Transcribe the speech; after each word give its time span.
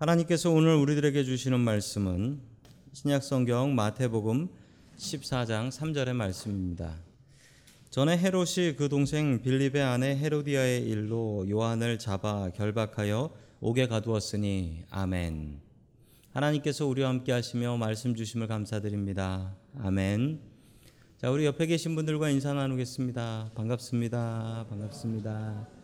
하나님께서 0.00 0.50
오늘 0.50 0.76
우리들에게 0.76 1.24
주시는 1.24 1.60
말씀은 1.60 2.40
신약 2.94 3.22
성경 3.22 3.74
마태복음 3.74 4.48
14장 4.96 5.68
3절의 5.68 6.14
말씀입니다. 6.14 6.94
전에 7.90 8.16
헤롯이 8.16 8.76
그 8.78 8.88
동생 8.88 9.42
빌립의 9.42 9.82
아내 9.82 10.16
헤로디아의 10.16 10.88
일로 10.88 11.44
요한을 11.50 11.98
잡아 11.98 12.48
결박하여 12.48 13.30
옥에 13.60 13.88
가두었으니 13.88 14.84
아멘. 14.88 15.60
하나님께서 16.32 16.86
우리와 16.86 17.10
함께 17.10 17.32
하시며 17.32 17.76
말씀 17.76 18.14
주심을 18.14 18.46
감사드립니다. 18.46 19.54
아멘. 19.80 20.40
자, 21.18 21.30
우리 21.30 21.44
옆에 21.44 21.66
계신 21.66 21.94
분들과 21.94 22.30
인사 22.30 22.54
나누겠습니다. 22.54 23.50
반갑습니다. 23.54 24.64
반갑습니다. 24.70 25.79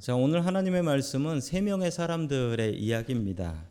자, 0.00 0.14
오늘 0.14 0.46
하나님의 0.46 0.82
말씀은 0.82 1.40
세 1.40 1.60
명의 1.60 1.90
사람들의 1.90 2.78
이야기입니다. 2.80 3.64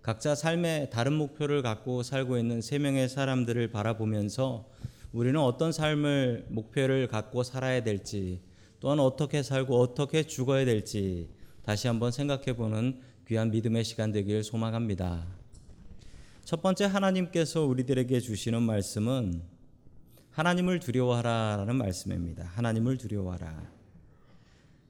각자 0.00 0.34
삶의 0.34 0.88
다른 0.88 1.12
목표를 1.12 1.60
갖고 1.60 2.02
살고 2.02 2.38
있는 2.38 2.62
세 2.62 2.78
명의 2.78 3.10
사람들을 3.10 3.68
바라보면서 3.70 4.64
우리는 5.12 5.38
어떤 5.38 5.72
삶을 5.72 6.46
목표를 6.48 7.08
갖고 7.08 7.42
살아야 7.42 7.82
될지 7.82 8.40
또한 8.80 9.00
어떻게 9.00 9.42
살고 9.42 9.78
어떻게 9.78 10.22
죽어야 10.22 10.64
될지 10.64 11.28
다시 11.62 11.88
한번 11.88 12.10
생각해 12.10 12.54
보는 12.54 12.98
귀한 13.28 13.50
믿음의 13.50 13.84
시간 13.84 14.12
되길 14.12 14.44
소망합니다. 14.44 15.26
첫 16.42 16.62
번째 16.62 16.86
하나님께서 16.86 17.66
우리들에게 17.66 18.18
주시는 18.20 18.62
말씀은 18.62 19.42
하나님을 20.30 20.80
두려워하라라는 20.80 21.76
말씀입니다. 21.76 22.44
하나님을 22.54 22.96
두려워하라. 22.96 23.75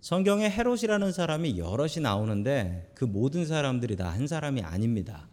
성경에 0.07 0.49
헤롯이라는 0.49 1.11
사람이 1.11 1.59
여럿이 1.59 1.95
나오는데 2.01 2.93
그 2.95 3.05
모든 3.05 3.45
사람들이 3.45 3.97
다 3.97 4.09
한 4.13 4.29
사람이 4.29 4.63
아닙니다. 4.63 5.29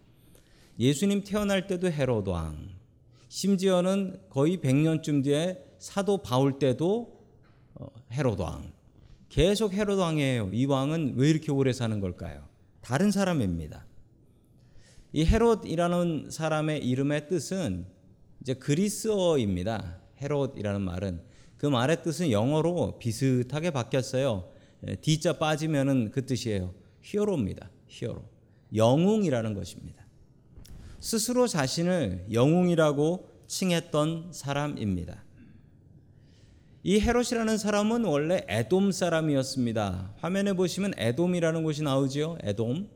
예수님 0.80 1.24
태어날 1.24 1.68
때도 1.68 1.92
헤롯 1.92 2.28
왕, 2.28 2.70
심지어는 3.28 4.22
거의 4.32 4.58
100년쯤 4.58 5.24
뒤에 5.26 5.64
사도 5.78 6.24
바울 6.24 6.58
때도 6.58 7.24
어, 7.76 7.86
헤롯 8.14 8.40
왕. 8.40 8.74
계속 9.30 9.74
헤롯 9.74 10.00
왕이에요. 10.00 10.50
이 10.52 10.66
왕은 10.66 11.18
왜 11.18 11.30
이렇게 11.30 11.52
오래 11.52 11.72
사는 11.72 12.00
걸까요? 12.00 12.48
다른 12.82 13.12
사람입니다. 13.12 13.86
이 15.12 15.24
헤롯이라는 15.24 16.32
사람의 16.32 16.84
이름의 16.84 17.28
뜻은 17.28 17.86
이제 18.42 18.56
그리스어입니다. 18.56 20.00
헤롯이라는 20.20 20.82
말은 20.82 21.22
그 21.58 21.68
말의 21.68 22.02
뜻은 22.02 22.32
영어로 22.32 22.98
비슷하게 22.98 23.70
바뀌었어요. 23.70 24.52
D자 25.02 25.38
빠지면은 25.38 26.12
그 26.12 26.26
뜻이에요. 26.26 26.74
히어로입니다. 27.02 27.70
히어로. 27.88 28.24
영웅이라는 28.76 29.54
것입니다. 29.54 30.04
스스로 31.00 31.48
자신을 31.48 32.28
영웅이라고 32.32 33.30
칭했던 33.48 34.30
사람입니다. 34.32 35.24
이 36.86 37.00
헤롯이라는 37.00 37.58
사람은 37.58 38.04
원래 38.04 38.46
에돔 38.48 38.92
사람이었습니다. 38.92 40.16
화면에 40.18 40.54
보시면 40.54 40.94
에돔이라는 40.98 41.64
곳이 41.64 41.84
나오지요. 41.84 42.38
에돔. 42.42 42.90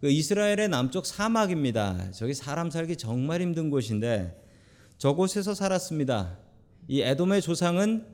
그 0.00 0.10
이스라엘의 0.10 0.68
남쪽 0.68 1.06
사막입니다. 1.06 2.10
저기 2.10 2.34
사람 2.34 2.70
살기 2.70 2.96
정말 2.96 3.40
힘든 3.40 3.70
곳인데 3.70 4.36
저곳에서 4.98 5.54
살았습니다. 5.54 6.38
이 6.88 7.00
에돔의 7.00 7.42
조상은 7.42 8.06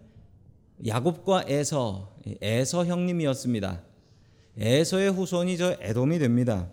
야곱과 0.87 1.45
에서, 1.49 2.17
에서 2.41 2.85
형님이었습니다. 2.85 3.83
에서의 4.59 5.11
후손이 5.11 5.57
저 5.57 5.77
에돔이 5.81 6.19
됩니다. 6.19 6.69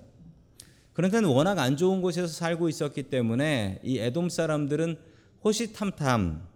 그런데 0.94 1.20
워낙 1.26 1.60
안 1.60 1.76
좋은 1.76 2.02
곳에서 2.02 2.28
살고 2.28 2.70
있었기 2.70 3.04
때문에 3.04 3.80
이 3.84 4.00
에돔 4.00 4.30
사람들은 4.30 4.98
호시탐탐 5.44 6.48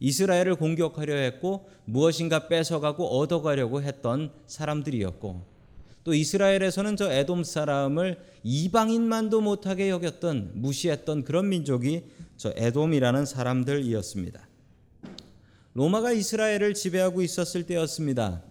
이스라엘을 0.00 0.56
공격하려 0.56 1.14
했고 1.14 1.68
무엇인가 1.84 2.48
뺏어가고 2.48 3.18
얻어가려고 3.18 3.82
했던 3.82 4.30
사람들이었고 4.46 5.42
또 6.04 6.14
이스라엘에서는 6.14 6.96
저 6.96 7.10
에돔 7.10 7.44
사람을 7.44 8.18
이방인만도 8.44 9.40
못하게 9.40 9.90
여겼던 9.90 10.52
무시했던 10.54 11.24
그런 11.24 11.48
민족이 11.48 12.04
저 12.36 12.52
에돔이라는 12.56 13.26
사람들이었습니다. 13.26 14.47
로마가 15.78 16.10
이스라엘을 16.10 16.74
지배하고 16.74 17.22
있었을 17.22 17.64
때였습니다. 17.64 18.42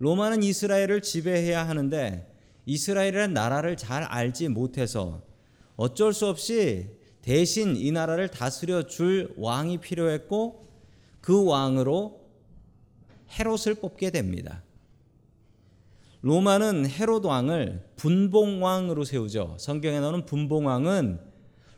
로마는 0.00 0.42
이스라엘을 0.42 1.00
지배해야 1.00 1.68
하는데 1.68 2.28
이스라엘이라는 2.64 3.32
나라를 3.32 3.76
잘 3.76 4.02
알지 4.02 4.48
못해서 4.48 5.22
어쩔 5.76 6.12
수 6.12 6.26
없이 6.26 6.88
대신 7.22 7.76
이 7.76 7.92
나라를 7.92 8.26
다스려 8.26 8.82
줄 8.82 9.32
왕이 9.36 9.78
필요했고 9.78 10.66
그 11.20 11.44
왕으로 11.44 12.20
헤롯을 13.38 13.76
뽑게 13.80 14.10
됩니다. 14.10 14.64
로마는 16.22 16.90
헤롯 16.90 17.24
왕을 17.26 17.90
분봉왕으로 17.94 19.04
세우죠. 19.04 19.56
성경에 19.60 20.00
나오는 20.00 20.26
분봉왕은 20.26 21.20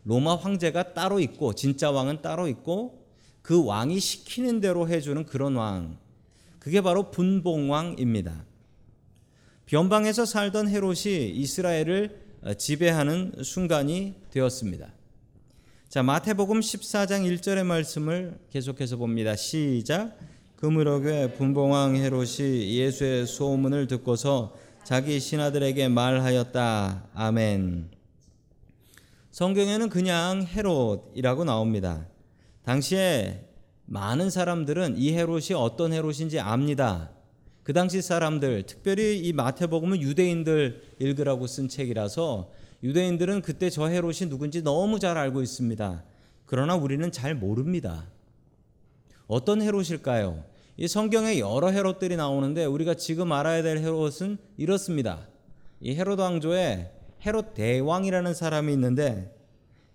로마 0.04 0.34
황제가 0.34 0.94
따로 0.94 1.20
있고 1.20 1.52
진짜 1.52 1.90
왕은 1.90 2.22
따로 2.22 2.48
있고 2.48 2.97
그 3.48 3.64
왕이 3.64 3.98
시키는 3.98 4.60
대로 4.60 4.90
해주는 4.90 5.24
그런 5.24 5.56
왕. 5.56 5.96
그게 6.58 6.82
바로 6.82 7.10
분봉왕입니다. 7.10 8.44
변방에서 9.64 10.26
살던 10.26 10.68
헤롯이 10.68 11.30
이스라엘을 11.30 12.20
지배하는 12.58 13.36
순간이 13.42 14.16
되었습니다. 14.32 14.92
자, 15.88 16.02
마태복음 16.02 16.60
14장 16.60 17.24
1절의 17.24 17.64
말씀을 17.64 18.38
계속해서 18.50 18.98
봅니다. 18.98 19.34
시작. 19.34 20.18
그무럭에 20.56 21.32
분봉왕 21.32 21.96
헤롯이 21.96 22.76
예수의 22.76 23.26
소문을 23.26 23.86
듣고서 23.86 24.54
자기 24.84 25.18
신하들에게 25.18 25.88
말하였다. 25.88 27.08
아멘. 27.14 27.88
성경에는 29.30 29.88
그냥 29.88 30.46
헤롯이라고 30.46 31.44
나옵니다. 31.44 32.06
당시에 32.68 33.46
많은 33.86 34.28
사람들은 34.28 34.98
이 34.98 35.14
헤롯이 35.14 35.54
어떤 35.56 35.94
헤롯인지 35.94 36.38
압니다. 36.38 37.08
그 37.62 37.72
당시 37.72 38.02
사람들, 38.02 38.64
특별히 38.64 39.18
이 39.20 39.32
마태복음은 39.32 40.02
유대인들 40.02 40.82
읽으라고 40.98 41.46
쓴 41.46 41.68
책이라서 41.68 42.50
유대인들은 42.82 43.40
그때 43.40 43.70
저 43.70 43.86
헤롯이 43.86 44.28
누군지 44.28 44.62
너무 44.62 44.98
잘 44.98 45.16
알고 45.16 45.40
있습니다. 45.40 46.04
그러나 46.44 46.74
우리는 46.74 47.10
잘 47.10 47.34
모릅니다. 47.34 48.04
어떤 49.28 49.62
헤롯일까요? 49.62 50.44
이 50.76 50.86
성경에 50.88 51.38
여러 51.38 51.70
헤롯들이 51.70 52.16
나오는데 52.16 52.66
우리가 52.66 52.92
지금 52.92 53.32
알아야 53.32 53.62
될 53.62 53.78
헤롯은 53.78 54.36
이렇습니다. 54.58 55.26
이 55.80 55.94
헤롯 55.94 56.20
왕조에 56.20 56.92
헤롯 57.24 57.54
대왕이라는 57.54 58.34
사람이 58.34 58.70
있는데 58.74 59.34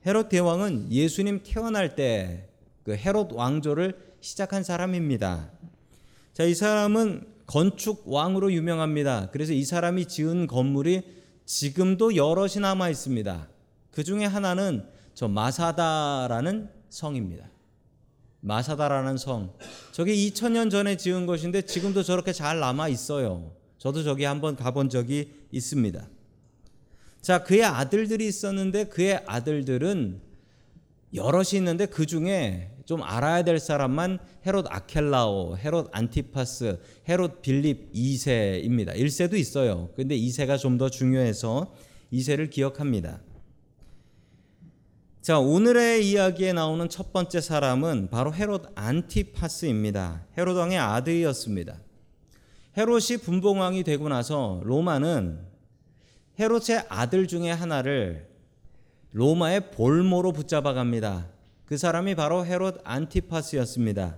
헤롯 0.08 0.30
대왕은 0.30 0.92
예수님 0.92 1.42
태어날 1.44 1.96
때 1.96 2.50
그 2.84 2.96
헤롯 2.96 3.32
왕조를 3.34 3.98
시작한 4.22 4.64
사람입니다. 4.64 5.52
자, 6.34 6.44
이 6.44 6.54
사람은 6.54 7.28
건축 7.46 8.04
왕으로 8.06 8.52
유명합니다. 8.54 9.30
그래서 9.32 9.54
이 9.54 9.64
사람이 9.64 10.08
지은 10.08 10.48
건물이 10.48 11.04
지금도 11.46 12.16
여럿이 12.16 12.60
남아 12.62 12.90
있습니다. 12.90 13.50
그 13.92 14.04
중에 14.04 14.26
하나는 14.26 14.86
저 15.14 15.28
마사다라는 15.28 16.70
성입니다. 16.90 17.50
마사다라는 18.40 19.18
성. 19.18 19.54
저게 19.92 20.14
2000년 20.16 20.72
전에 20.72 20.98
지은 20.98 21.26
것인데 21.26 21.62
지금도 21.62 22.04
저렇게 22.04 22.34
잘 22.34 22.60
남아 22.60 22.90
있어요. 22.90 23.54
저도 23.78 24.04
저기 24.04 24.24
한번 24.24 24.56
가본 24.56 24.90
적이 24.90 25.32
있습니다. 25.52 26.08
자, 27.22 27.44
그의 27.44 27.64
아들들이 27.64 28.28
있었는데 28.28 28.86
그의 28.86 29.24
아들들은 29.26 30.22
여럿이 31.14 31.58
있는데 31.58 31.86
그 31.86 32.06
중에 32.06 32.73
좀 32.86 33.02
알아야 33.02 33.44
될 33.44 33.60
사람만 33.60 34.20
헤롯 34.46 34.66
아켈라오, 34.70 35.58
헤롯 35.58 35.90
안티파스, 35.92 36.80
헤롯 37.08 37.42
빌립 37.42 37.94
2세입니다. 37.94 38.96
1세도 38.96 39.36
있어요. 39.36 39.90
근데 39.96 40.18
2세가 40.18 40.58
좀 40.60 40.78
더 40.78 40.90
중요해서 40.90 41.74
2세를 42.12 42.50
기억합니다. 42.50 43.22
자, 45.22 45.40
오늘의 45.40 46.10
이야기에 46.10 46.52
나오는 46.52 46.90
첫 46.90 47.14
번째 47.14 47.40
사람은 47.40 48.10
바로 48.10 48.34
헤롯 48.34 48.72
안티파스입니다. 48.76 50.26
헤롯 50.38 50.58
왕의 50.58 50.78
아들이었습니다. 50.78 51.80
헤롯이 52.78 53.18
분봉왕이 53.24 53.84
되고 53.84 54.10
나서 54.10 54.60
로마는 54.64 55.40
헤롯의 56.40 56.88
아들 56.90 57.28
중에 57.28 57.52
하나를 57.52 58.28
로마의 59.12 59.72
볼모로 59.72 60.34
붙잡아 60.34 60.74
갑니다. 60.74 61.30
그 61.66 61.78
사람이 61.78 62.16
바로 62.16 62.46
헤롯 62.46 62.82
안티파스였습니다. 62.84 64.18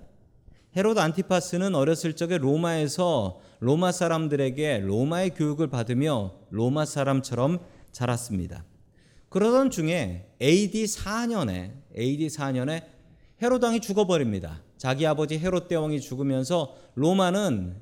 헤롯 0.75 0.97
안티파스는 0.97 1.73
어렸을 1.75 2.13
적에 2.13 2.37
로마에서 2.37 3.39
로마 3.59 3.91
사람들에게 3.91 4.79
로마의 4.79 5.29
교육을 5.31 5.67
받으며 5.67 6.33
로마 6.49 6.85
사람처럼 6.85 7.59
자랐습니다. 7.91 8.65
그러던 9.29 9.69
중에 9.69 10.33
AD 10.41 10.85
4년에 10.85 11.71
AD 11.97 12.27
4년에 12.27 12.83
헤롯 13.41 13.63
왕이 13.63 13.79
죽어버립니다. 13.79 14.61
자기 14.77 15.05
아버지 15.05 15.37
헤롯 15.39 15.67
대왕이 15.67 16.01
죽으면서 16.01 16.75
로마는 16.95 17.75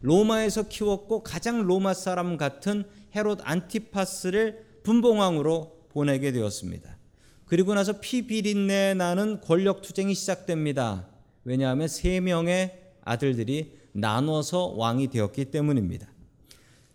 로마에서 0.00 0.64
키웠고 0.68 1.22
가장 1.22 1.62
로마 1.62 1.94
사람 1.94 2.36
같은 2.36 2.84
헤롯 3.14 3.40
안티파스를 3.42 4.80
분봉왕으로 4.82 5.86
보내게 5.90 6.32
되었습니다. 6.32 6.96
그리고 7.52 7.74
나서 7.74 8.00
피비린내 8.00 8.94
나는 8.94 9.38
권력 9.42 9.82
투쟁이 9.82 10.14
시작됩니다. 10.14 11.06
왜냐하면 11.44 11.86
세 11.86 12.18
명의 12.18 12.80
아들들이 13.04 13.76
나눠서 13.92 14.68
왕이 14.68 15.08
되었기 15.08 15.50
때문입니다. 15.50 16.08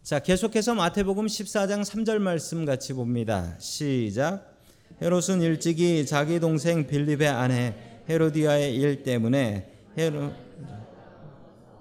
자, 0.02 0.18
계속해서 0.18 0.74
마태복음 0.74 1.28
14장 1.28 1.84
3절 1.84 2.18
말씀 2.18 2.66
같이 2.66 2.94
봅니다. 2.94 3.56
시작. 3.60 4.58
헤롯은 5.00 5.44
일찍이 5.44 6.08
자기 6.08 6.40
동생 6.40 6.88
빌립의 6.88 7.28
아내 7.28 7.76
헤로디아의 8.10 8.76
일 8.78 9.04
때문에 9.04 9.72
헤롯 9.96 10.34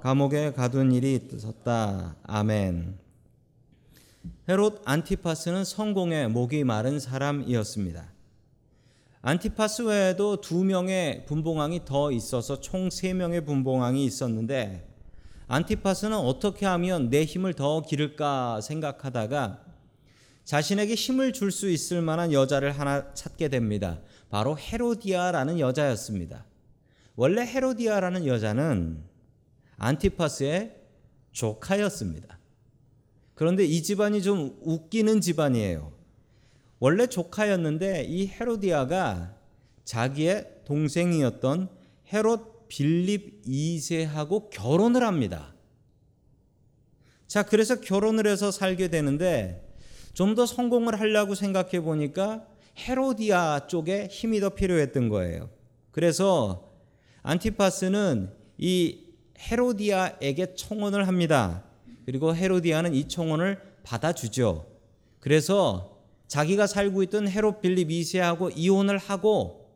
감옥에 0.02 0.52
가둔 0.52 0.92
일이 0.92 1.18
있었다. 1.32 2.14
아멘. 2.24 2.98
헤롯 4.50 4.82
안티파스는 4.84 5.64
성공의 5.64 6.28
목이 6.28 6.62
마른 6.64 7.00
사람이었습니다. 7.00 8.15
안티파스 9.28 9.82
외에도 9.82 10.40
두 10.40 10.62
명의 10.62 11.26
분봉왕이 11.26 11.84
더 11.84 12.12
있어서 12.12 12.60
총 12.60 12.90
세 12.90 13.12
명의 13.12 13.44
분봉왕이 13.44 14.04
있었는데 14.04 14.88
안티파스는 15.48 16.16
어떻게 16.16 16.64
하면 16.64 17.10
내 17.10 17.24
힘을 17.24 17.52
더 17.54 17.82
기를까 17.82 18.60
생각하다가 18.60 19.64
자신에게 20.44 20.94
힘을 20.94 21.32
줄 21.32 21.50
수 21.50 21.68
있을 21.68 22.02
만한 22.02 22.32
여자를 22.32 22.70
하나 22.70 23.12
찾게 23.14 23.48
됩니다. 23.48 23.98
바로 24.30 24.56
헤로디아라는 24.56 25.58
여자였습니다. 25.58 26.46
원래 27.16 27.42
헤로디아라는 27.44 28.28
여자는 28.28 29.02
안티파스의 29.76 30.72
조카였습니다. 31.32 32.38
그런데 33.34 33.64
이 33.64 33.82
집안이 33.82 34.22
좀 34.22 34.56
웃기는 34.62 35.20
집안이에요. 35.20 35.95
원래 36.78 37.06
조카였는데 37.06 38.04
이 38.04 38.26
헤로디아가 38.28 39.34
자기의 39.84 40.62
동생이었던 40.64 41.68
헤롯 42.12 42.68
빌립 42.68 43.44
2세하고 43.46 44.50
결혼을 44.50 45.02
합니다. 45.02 45.54
자, 47.26 47.42
그래서 47.42 47.80
결혼을 47.80 48.26
해서 48.26 48.50
살게 48.50 48.88
되는데 48.88 49.62
좀 50.12 50.34
더 50.34 50.46
성공을 50.46 50.98
하려고 50.98 51.34
생각해 51.34 51.80
보니까 51.80 52.46
헤로디아 52.78 53.66
쪽에 53.68 54.08
힘이 54.10 54.40
더 54.40 54.50
필요했던 54.50 55.08
거예요. 55.08 55.50
그래서 55.90 56.72
안티파스는 57.22 58.32
이 58.58 59.04
헤로디아에게 59.38 60.54
청혼을 60.54 61.06
합니다. 61.06 61.64
그리고 62.06 62.34
헤로디아는 62.34 62.94
이 62.94 63.08
청혼을 63.08 63.60
받아주죠. 63.82 64.66
그래서 65.20 65.95
자기가 66.28 66.66
살고 66.66 67.02
있던 67.04 67.28
헤롯 67.28 67.60
빌립 67.60 67.88
2세하고 67.88 68.52
이혼을 68.54 68.98
하고 68.98 69.66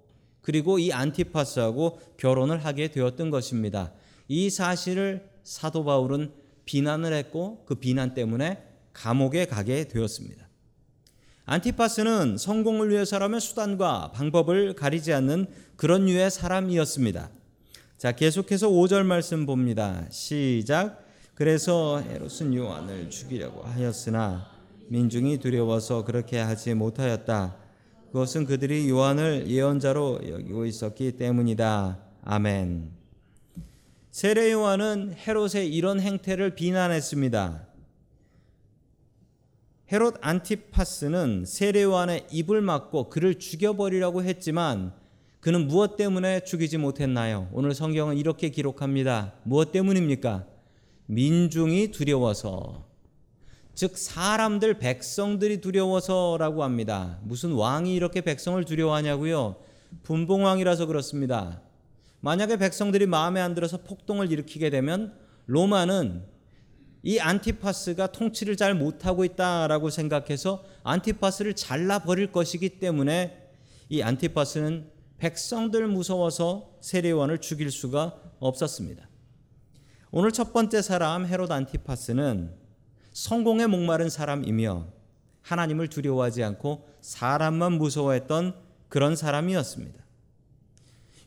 그리고 0.41 0.79
이 0.79 0.93
안티파스하고 0.93 2.01
결혼을 2.17 2.65
하게 2.65 2.89
되었던 2.89 3.31
것입니다. 3.31 3.93
이 4.29 4.51
사실을 4.51 5.29
사도 5.43 5.85
바울은 5.85 6.33
비난을 6.65 7.13
했고 7.13 7.65
그 7.67 7.75
비난 7.75 8.15
때문에 8.15 8.63
감옥에 8.93 9.47
가게 9.47 9.85
되었습니다. 9.89 10.49
안티파스는 11.47 12.39
성공을 12.39 12.91
위해서라면 12.91 13.41
수단과 13.41 14.13
방법을 14.13 14.75
가리지 14.75 15.13
않는 15.13 15.47
그런 15.77 16.07
류의 16.07 16.31
사람이었습니다. 16.31 17.31
자, 17.99 18.13
계속해서 18.13 18.69
5절 18.69 19.03
말씀 19.05 19.47
봅니다. 19.47 20.07
시작. 20.11 21.05
그래서 21.35 22.01
헤롯은 22.01 22.55
요한을 22.55 23.11
죽이려고 23.11 23.63
하였으나 23.63 24.60
민중이 24.91 25.39
두려워서 25.39 26.05
그렇게 26.05 26.41
하지 26.41 26.75
못하였다. 26.75 27.57
그것은 28.09 28.45
그들이 28.45 28.91
요한을 28.91 29.49
예언자로 29.49 30.19
여기고 30.29 30.67
있었기 30.67 31.13
때문이다. 31.13 32.01
아멘. 32.25 32.91
세례 34.11 34.51
요한은 34.51 35.15
헤롯의 35.15 35.73
이런 35.73 36.01
행태를 36.01 36.57
비난했습니다. 36.57 37.69
헤롯 39.93 40.17
안티파스는 40.23 41.45
세례 41.47 41.85
요한의 41.85 42.27
입을 42.33 42.61
막고 42.61 43.11
그를 43.11 43.39
죽여버리라고 43.39 44.25
했지만 44.25 44.93
그는 45.39 45.69
무엇 45.69 45.97
때문에 45.97 46.41
죽이지 46.41 46.79
못했나요? 46.79 47.49
오늘 47.53 47.75
성경은 47.75 48.17
이렇게 48.17 48.49
기록합니다. 48.49 49.35
무엇 49.45 49.71
때문입니까? 49.71 50.49
민중이 51.07 51.93
두려워서 51.93 52.90
즉 53.81 53.97
사람들 53.97 54.75
백성들이 54.75 55.63
두려워서라고 55.63 56.65
합니다. 56.65 57.19
무슨 57.23 57.53
왕이 57.53 57.95
이렇게 57.95 58.21
백성을 58.21 58.63
두려워하냐고요? 58.63 59.57
분봉왕이라서 60.03 60.85
그렇습니다. 60.85 61.63
만약에 62.21 62.59
백성들이 62.59 63.07
마음에 63.07 63.41
안 63.41 63.55
들어서 63.55 63.79
폭동을 63.79 64.31
일으키게 64.31 64.69
되면 64.69 65.17
로마는 65.47 66.27
이 67.05 67.21
안티파스가 67.21 68.13
통치를 68.13 68.59
잘 68.59 68.75
못하고 68.75 69.25
있다라고 69.25 69.89
생각해서 69.89 70.63
안티파스를 70.83 71.55
잘라 71.55 72.01
버릴 72.01 72.33
것이기 72.33 72.81
때문에 72.81 73.51
이 73.89 74.03
안티파스는 74.03 74.91
백성들 75.17 75.89
무서워서 75.89 76.75
세례원을 76.83 77.39
죽일 77.39 77.71
수가 77.71 78.15
없었습니다. 78.41 79.09
오늘 80.11 80.33
첫 80.33 80.53
번째 80.53 80.83
사람 80.83 81.25
헤롯 81.25 81.51
안티파스는 81.51 82.61
성공에 83.13 83.67
목마른 83.67 84.09
사람이며 84.09 84.87
하나님을 85.43 85.89
두려워하지 85.89 86.45
않고 86.45 86.89
사람만 87.01 87.73
무서워했던 87.73 88.55
그런 88.89 89.17
사람이었습니다. 89.17 89.99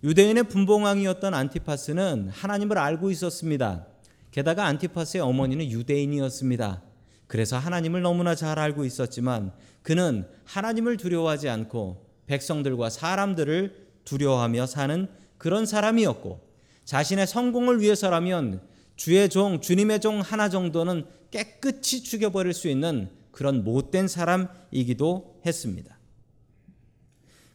유대인의 0.03 0.43
분봉왕이었던 0.43 1.33
안티파스는 1.33 2.29
하나님을 2.29 2.77
알고 2.77 3.09
있었습니다. 3.11 3.87
게다가 4.31 4.65
안티파스의 4.65 5.21
어머니는 5.21 5.69
유대인이었습니다. 5.69 6.81
그래서 7.27 7.57
하나님을 7.57 8.01
너무나 8.01 8.35
잘 8.35 8.59
알고 8.59 8.85
있었지만 8.85 9.53
그는 9.81 10.27
하나님을 10.45 10.97
두려워하지 10.97 11.49
않고 11.49 12.05
백성들과 12.25 12.89
사람들을 12.89 13.87
두려워하며 14.05 14.65
사는 14.65 15.07
그런 15.37 15.65
사람이었고 15.65 16.41
자신의 16.85 17.27
성공을 17.27 17.81
위해서라면 17.81 18.61
주의 18.95 19.27
종, 19.29 19.61
주님의 19.61 20.01
종 20.01 20.19
하나 20.19 20.49
정도는 20.49 21.05
깨끗이 21.33 22.03
죽여버릴 22.03 22.53
수 22.53 22.67
있는 22.67 23.09
그런 23.31 23.63
못된 23.63 24.07
사람이기도 24.07 25.41
했습니다. 25.43 25.97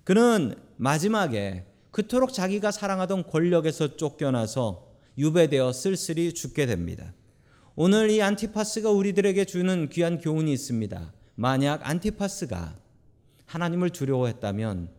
그는 0.02 0.56
마지막에 0.76 1.64
그토록 1.92 2.32
자기가 2.32 2.72
사랑하던 2.72 3.28
권력에서 3.28 3.96
쫓겨나서 3.96 4.88
유배되어 5.16 5.72
쓸쓸히 5.72 6.34
죽게 6.34 6.66
됩니다. 6.66 7.14
오늘 7.76 8.10
이 8.10 8.20
안티파스가 8.20 8.90
우리들에게 8.90 9.44
주는 9.44 9.88
귀한 9.90 10.18
교훈이 10.18 10.52
있습니다. 10.52 11.12
만약 11.36 11.88
안티파스가 11.88 12.76
하나님을 13.46 13.90
두려워했다면 13.90 14.90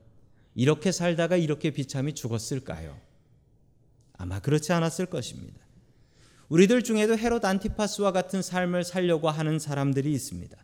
이렇게 0.56 0.94
살다가 0.94 1.36
이렇게 1.36 1.72
비참히 1.72 2.14
죽었을까요? 2.14 2.98
아마 4.14 4.40
그렇지 4.40 4.72
않았을 4.72 5.08
것입니다. 5.08 5.60
우리들 6.50 6.84
중에도 6.84 7.18
헤롯 7.18 7.46
안티파스와 7.46 8.12
같은 8.12 8.42
삶을 8.42 8.84
살려고 8.84 9.30
하는 9.30 9.60
사람들이 9.60 10.12
있습니다. 10.12 10.58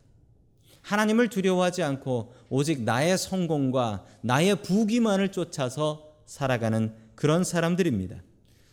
하나님을 0.82 1.30
두려워하지 1.30 1.84
않고 1.84 2.34
오직 2.50 2.84
나의 2.84 3.18
성공과 3.18 4.06
나의 4.22 4.62
부귀만을 4.62 5.32
쫓아서 5.32 6.14
살아가는 6.26 6.94
그런 7.16 7.44
사람들입니다. 7.44 8.22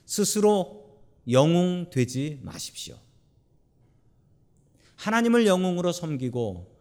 스스로 0.04 1.00
영웅 1.30 1.88
되지 1.90 2.40
마십시오. 2.42 2.96
하나님을 4.96 5.46
영웅으로 5.46 5.92
섬기고 5.92 6.72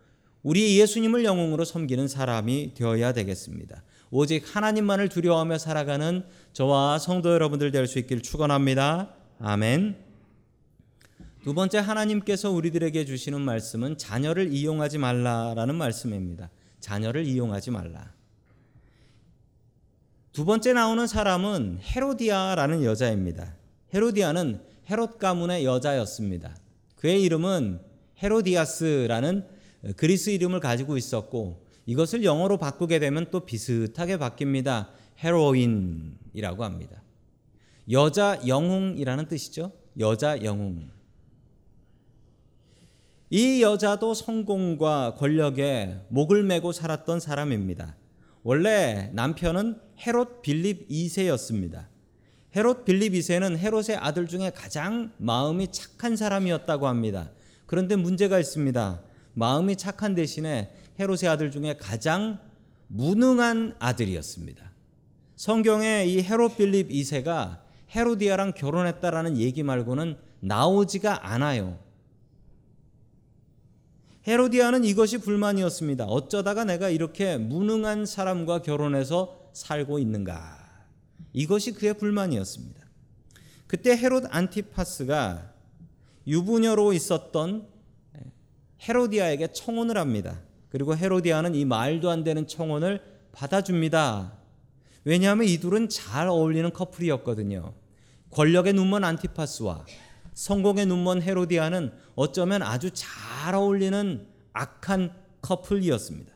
우리 0.43 0.79
예수님을 0.79 1.23
영웅으로 1.23 1.65
섬기는 1.65 2.07
사람이 2.07 2.73
되어야 2.73 3.13
되겠습니다. 3.13 3.83
오직 4.09 4.43
하나님만을 4.55 5.09
두려워하며 5.09 5.57
살아가는 5.57 6.25
저와 6.53 6.99
성도 6.99 7.31
여러분들 7.31 7.71
될 7.71 7.87
수 7.87 7.99
있기를 7.99 8.21
축원합니다. 8.21 9.15
아멘. 9.39 10.10
두 11.43 11.55
번째 11.55 11.79
하나님께서 11.79 12.51
우리들에게 12.51 13.03
주시는 13.05 13.41
말씀은 13.41 13.97
자녀를 13.97 14.53
이용하지 14.53 14.99
말라라는 14.99 15.73
말씀입니다. 15.73 16.51
자녀를 16.79 17.25
이용하지 17.25 17.71
말라. 17.71 18.13
두 20.33 20.45
번째 20.45 20.73
나오는 20.73 21.07
사람은 21.07 21.79
헤로디아라는 21.81 22.83
여자입니다. 22.83 23.55
헤로디아는 23.93 24.61
헤롯 24.89 25.17
가문의 25.17 25.65
여자였습니다. 25.65 26.55
그의 26.95 27.23
이름은 27.23 27.81
헤로디아스라는 28.21 29.47
그리스 29.97 30.29
이름을 30.29 30.59
가지고 30.59 30.95
있었고 30.95 31.65
이것을 31.87 32.23
영어로 32.23 32.57
바꾸게 32.57 32.99
되면 32.99 33.25
또 33.31 33.41
비슷하게 33.41 34.17
바뀝니다. 34.17 34.89
헤로인이라고 35.23 36.63
합니다. 36.63 37.01
여자 37.89 38.39
영웅이라는 38.47 39.27
뜻이죠. 39.27 39.71
여자 39.99 40.43
영웅. 40.43 41.00
이 43.33 43.61
여자도 43.61 44.13
성공과 44.13 45.15
권력에 45.15 46.01
목을 46.09 46.43
메고 46.43 46.73
살았던 46.73 47.21
사람입니다. 47.21 47.95
원래 48.43 49.09
남편은 49.13 49.79
헤롯 50.05 50.41
빌립 50.41 50.89
2세였습니다. 50.89 51.85
헤롯 52.57 52.83
빌립 52.83 53.13
2세는 53.13 53.57
헤롯의 53.57 53.95
아들 53.97 54.27
중에 54.27 54.51
가장 54.53 55.13
마음이 55.17 55.69
착한 55.71 56.17
사람이었다고 56.17 56.89
합니다. 56.89 57.31
그런데 57.67 57.95
문제가 57.95 58.37
있습니다. 58.37 59.01
마음이 59.35 59.77
착한 59.77 60.13
대신에 60.13 60.75
헤롯의 60.99 61.29
아들 61.29 61.51
중에 61.51 61.77
가장 61.79 62.37
무능한 62.87 63.77
아들이었습니다. 63.79 64.73
성경에 65.37 66.03
이 66.03 66.21
헤롯 66.21 66.57
빌립 66.57 66.89
2세가 66.89 67.61
헤로디아랑 67.95 68.51
결혼했다라는 68.55 69.37
얘기 69.37 69.63
말고는 69.63 70.17
나오지가 70.41 71.31
않아요. 71.31 71.79
헤로디아는 74.27 74.83
이것이 74.83 75.17
불만이었습니다. 75.17 76.05
어쩌다가 76.05 76.63
내가 76.63 76.89
이렇게 76.89 77.37
무능한 77.37 78.05
사람과 78.05 78.61
결혼해서 78.61 79.49
살고 79.53 79.97
있는가? 79.99 80.59
이것이 81.33 81.71
그의 81.73 81.95
불만이었습니다. 81.95 82.81
그때 83.65 83.97
헤롯 83.97 84.25
안티파스가 84.29 85.53
유부녀로 86.27 86.93
있었던 86.93 87.67
헤로디아에게 88.81 89.53
청혼을 89.53 89.97
합니다. 89.97 90.39
그리고 90.69 90.95
헤로디아는 90.95 91.55
이 91.55 91.65
말도 91.65 92.09
안 92.09 92.23
되는 92.23 92.47
청혼을 92.47 93.01
받아줍니다. 93.31 94.33
왜냐하면 95.03 95.47
이 95.47 95.57
둘은 95.57 95.89
잘 95.89 96.27
어울리는 96.27 96.71
커플이었거든요. 96.71 97.73
권력의 98.29 98.73
눈먼 98.73 99.03
안티파스와 99.03 99.85
성공의 100.33 100.85
눈먼 100.85 101.21
헤로디아는 101.21 101.91
어쩌면 102.15 102.61
아주 102.61 102.91
잘 102.93 103.55
어울리는 103.55 104.25
악한 104.53 105.13
커플이었습니다. 105.41 106.33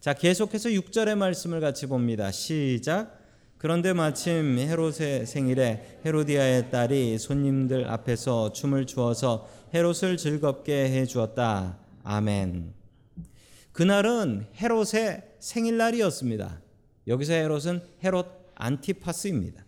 자, 0.00 0.14
계속해서 0.14 0.68
6절의 0.70 1.16
말씀을 1.16 1.60
같이 1.60 1.86
봅니다. 1.86 2.30
시작. 2.30 3.20
그런데 3.58 3.92
마침 3.92 4.58
헤롯의 4.58 5.26
생일에 5.26 6.00
헤로디아의 6.04 6.70
딸이 6.70 7.18
손님들 7.18 7.88
앞에서 7.88 8.52
춤을 8.52 8.86
추어서 8.86 9.48
헤롯을 9.74 10.16
즐겁게 10.16 10.90
해 10.90 11.06
주었다. 11.06 11.78
아멘. 12.04 12.72
그날은 13.72 14.46
헤롯의 14.60 15.22
생일날이었습니다. 15.40 16.60
여기서 17.08 17.32
헤롯은 17.32 17.82
헤롯 18.04 18.52
안티파스입니다. 18.54 19.65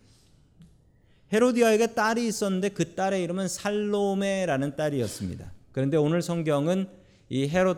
헤로디아에게 1.31 1.93
딸이 1.93 2.27
있었는데 2.27 2.69
그 2.69 2.95
딸의 2.95 3.23
이름은 3.23 3.47
살로메라는 3.47 4.75
딸이었습니다. 4.75 5.51
그런데 5.71 5.97
오늘 5.97 6.21
성경은 6.21 6.89
이 7.29 7.47
헤롯 7.47 7.77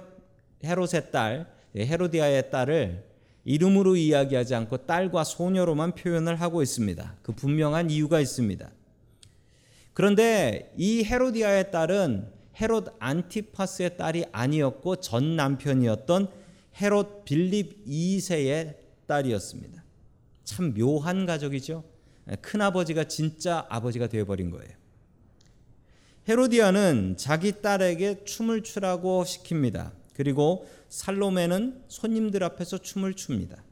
헤롯의 0.63 1.11
딸 1.11 1.47
헤로디아의 1.75 2.49
딸을 2.51 3.03
이름으로 3.43 3.95
이야기하지 3.95 4.55
않고 4.55 4.85
딸과 4.85 5.23
소녀로만 5.23 5.95
표현을 5.95 6.35
하고 6.35 6.61
있습니다. 6.61 7.15
그 7.21 7.31
분명한 7.33 7.89
이유가 7.89 8.19
있습니다. 8.19 8.69
그런데 9.93 10.73
이 10.77 11.03
헤로디아의 11.03 11.71
딸은 11.71 12.31
헤롯 12.61 12.95
안티파스의 12.99 13.97
딸이 13.97 14.25
아니었고 14.31 14.97
전 14.97 15.35
남편이었던 15.35 16.29
헤롯 16.79 17.25
빌립 17.25 17.85
2세의 17.85 18.75
딸이었습니다. 19.07 19.83
참 20.43 20.73
묘한 20.73 21.25
가족이죠. 21.25 21.83
큰 22.41 22.61
아버지가 22.61 23.05
진짜 23.05 23.65
아버지가 23.69 24.07
되어버린 24.07 24.51
거예요. 24.51 24.69
헤로디아는 26.29 27.15
자기 27.17 27.61
딸에게 27.61 28.23
춤을 28.25 28.63
추라고 28.63 29.23
시킵니다. 29.23 29.91
그리고 30.13 30.67
살로메는 30.89 31.83
손님들 31.87 32.43
앞에서 32.43 32.77
춤을 32.77 33.15
춥니다. 33.15 33.63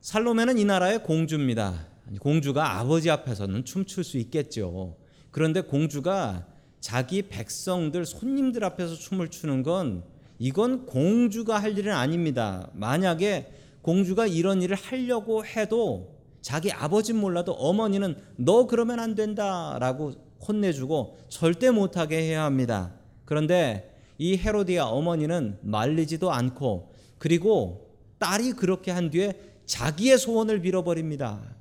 살로메는 0.00 0.58
이 0.58 0.64
나라의 0.64 1.02
공주입니다. 1.04 1.86
공주가 2.18 2.78
아버지 2.78 3.10
앞에서는 3.10 3.64
춤출 3.64 4.02
수 4.02 4.18
있겠죠. 4.18 4.96
그런데 5.30 5.60
공주가 5.60 6.46
자기 6.80 7.22
백성들 7.22 8.04
손님들 8.04 8.64
앞에서 8.64 8.94
춤을 8.94 9.28
추는 9.28 9.62
건 9.62 10.02
이건 10.38 10.86
공주가 10.86 11.58
할 11.58 11.78
일은 11.78 11.92
아닙니다. 11.92 12.70
만약에 12.72 13.52
공주가 13.82 14.26
이런 14.26 14.62
일을 14.62 14.76
하려고 14.76 15.44
해도 15.44 16.19
자기 16.40 16.72
아버지 16.72 17.12
몰라도 17.12 17.52
어머니는 17.52 18.16
너 18.36 18.66
그러면 18.66 19.00
안 19.00 19.14
된다라고 19.14 20.12
혼내주고 20.46 21.18
절대 21.28 21.70
못하게 21.70 22.22
해야 22.22 22.44
합니다. 22.44 22.94
그런데 23.24 23.94
이 24.18 24.36
헤로디아 24.36 24.86
어머니는 24.86 25.58
말리지도 25.62 26.30
않고 26.30 26.92
그리고 27.18 27.90
딸이 28.18 28.52
그렇게 28.52 28.90
한 28.90 29.10
뒤에 29.10 29.34
자기의 29.66 30.18
소원을 30.18 30.60
빌어버립니다. 30.60 31.54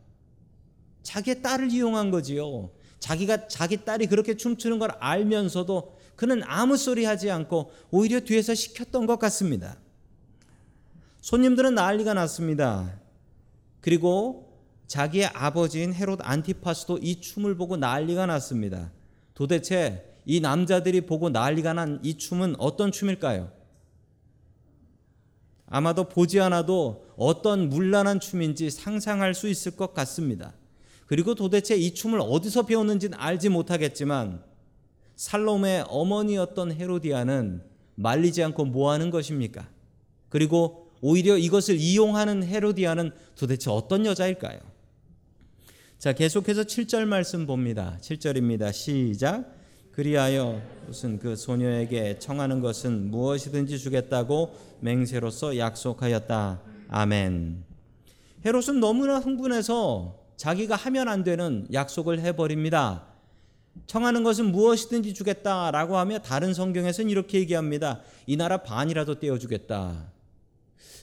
자기의 1.04 1.42
딸을 1.42 1.72
이용한 1.72 2.12
거지요. 2.12 2.72
자기가 3.00 3.48
자기 3.48 3.86
딸이 3.86 4.08
그렇게 4.08 4.36
춤추는 4.36 4.80
걸 4.80 4.92
알면서도 5.00 5.98
그는 6.16 6.42
아무 6.44 6.76
소리 6.76 7.06
하지 7.06 7.32
않고 7.32 7.72
오히려 7.92 8.20
뒤에서 8.20 8.54
시켰던 8.54 9.06
것 9.06 9.20
같습니다. 9.20 9.78
손님들은 11.22 11.76
난리가 11.76 12.14
났습니다. 12.14 13.00
그리고 13.80 14.49
자기의 14.90 15.28
아버지인 15.28 15.94
헤롯 15.94 16.20
안티파스도 16.24 16.98
이 16.98 17.22
춤을 17.22 17.56
보고 17.56 17.78
난리가 17.78 18.26
났습니다. 18.26 18.92
도대체 19.36 20.04
이 20.26 20.42
남자들이 20.42 21.02
보고 21.02 21.30
난리가 21.30 21.74
난 21.74 22.00
이 22.04 22.18
춤은 22.18 22.56
어떤 22.58 22.92
춤일까요? 22.92 23.52
아마도 25.68 26.10
보지 26.10 26.40
않아도 26.40 27.06
어떤 27.16 27.70
문란한 27.70 28.20
춤인지 28.20 28.72
상상할 28.72 29.36
수 29.36 29.48
있을 29.48 29.76
것 29.76 29.94
같습니다. 29.94 30.54
그리고 31.06 31.36
도대체 31.36 31.76
이 31.76 31.94
춤을 31.94 32.20
어디서 32.20 32.64
배웠는지는 32.64 33.16
알지 33.20 33.50
못하겠지만 33.50 34.42
살롬의 35.16 35.86
어머니였던 35.88 36.72
헤로디아는 36.72 37.62
말리지 37.94 38.44
않고 38.44 38.66
뭐 38.66 38.92
하는 38.92 39.12
것입니까? 39.12 39.70
그리고 40.30 40.90
오히려 41.02 41.38
이것을 41.38 41.76
이용하는 41.76 42.44
헤로디아는 42.44 43.12
도대체 43.36 43.70
어떤 43.70 44.08
여자일까요? 44.08 44.79
자, 46.00 46.14
계속해서 46.14 46.64
7절 46.64 47.04
말씀 47.04 47.46
봅니다. 47.46 47.98
7절입니다. 48.00 48.72
시작. 48.72 49.54
그리하여 49.92 50.62
무슨 50.88 51.20
그 51.20 51.36
소녀에게 51.36 52.20
청하는 52.20 52.62
것은 52.62 53.12
무엇이든지 53.12 53.78
주겠다고 53.78 54.56
맹세로서 54.80 55.58
약속하였다. 55.58 56.62
아멘. 56.88 57.66
헤롯은 58.46 58.80
너무나 58.80 59.20
흥분해서 59.20 60.16
자기가 60.38 60.78
하면 60.78 61.10
안 61.10 61.26
되는 61.26 61.68
약속을 61.74 62.22
해버립니다. 62.22 63.04
청하는 63.86 64.24
것은 64.24 64.54
무엇이든지 64.54 65.14
주겠다라고 65.14 65.98
하며 65.98 66.20
다른 66.20 66.54
성경에서는 66.54 67.10
이렇게 67.10 67.40
얘기합니다. 67.40 68.00
이 68.26 68.38
나라 68.38 68.64
반이라도 68.64 69.20
떼어주겠다. 69.20 70.14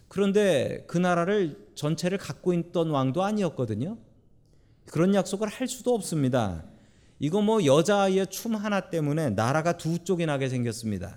그런데 0.09 0.85
그 0.87 0.97
나라를 0.97 1.67
전체를 1.75 2.17
갖고 2.17 2.55
있던 2.55 2.89
왕도 2.89 3.23
아니었거든요. 3.23 3.99
그런 4.87 5.15
약속을 5.15 5.49
할 5.49 5.69
수도 5.69 5.95
없습니다. 5.95 6.65
이거 7.19 7.41
뭐 7.41 7.65
여자아이의 7.65 8.29
춤 8.29 8.55
하나 8.55 8.91
때문에 8.91 9.31
나라가 9.31 9.77
두 9.77 9.99
쪽이 9.99 10.27
나게 10.27 10.49
생겼습니다. 10.49 11.17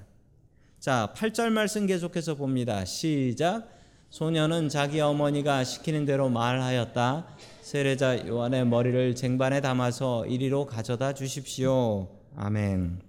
자, 0.80 1.14
8절 1.16 1.50
말씀 1.50 1.86
계속해서 1.86 2.36
봅니다. 2.36 2.86
시작. 2.86 3.70
소녀는 4.10 4.70
자기 4.70 5.02
어머니가 5.02 5.64
시키는 5.64 6.06
대로 6.06 6.30
말하였다. 6.30 7.28
세례자 7.62 8.28
요한의 8.28 8.66
머리를 8.66 9.14
쟁반에 9.16 9.62
담아서 9.62 10.26
이리로 10.26 10.66
가져다 10.66 11.14
주십시오. 11.14 12.08
아멘. 12.36 13.02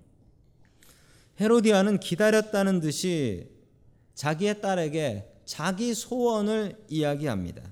헤로디아는 1.41 2.01
기다렸다는 2.01 2.81
듯이 2.81 3.49
자기의 4.15 4.61
딸에게 4.61 5.33
자기 5.47 5.95
소원을 5.95 6.77
이야기합니다. 6.89 7.63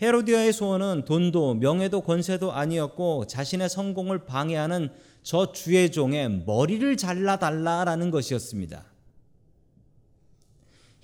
헤로디아의 0.00 0.52
소원은 0.52 1.04
돈도 1.06 1.54
명예도 1.54 2.02
권세도 2.02 2.52
아니었고 2.52 3.26
자신의 3.26 3.68
성공을 3.68 4.26
방해하는 4.26 4.90
저 5.22 5.52
주의 5.52 5.90
종의 5.90 6.44
머리를 6.46 6.96
잘라달라라는 6.96 8.10
것이었습니다. 8.10 8.84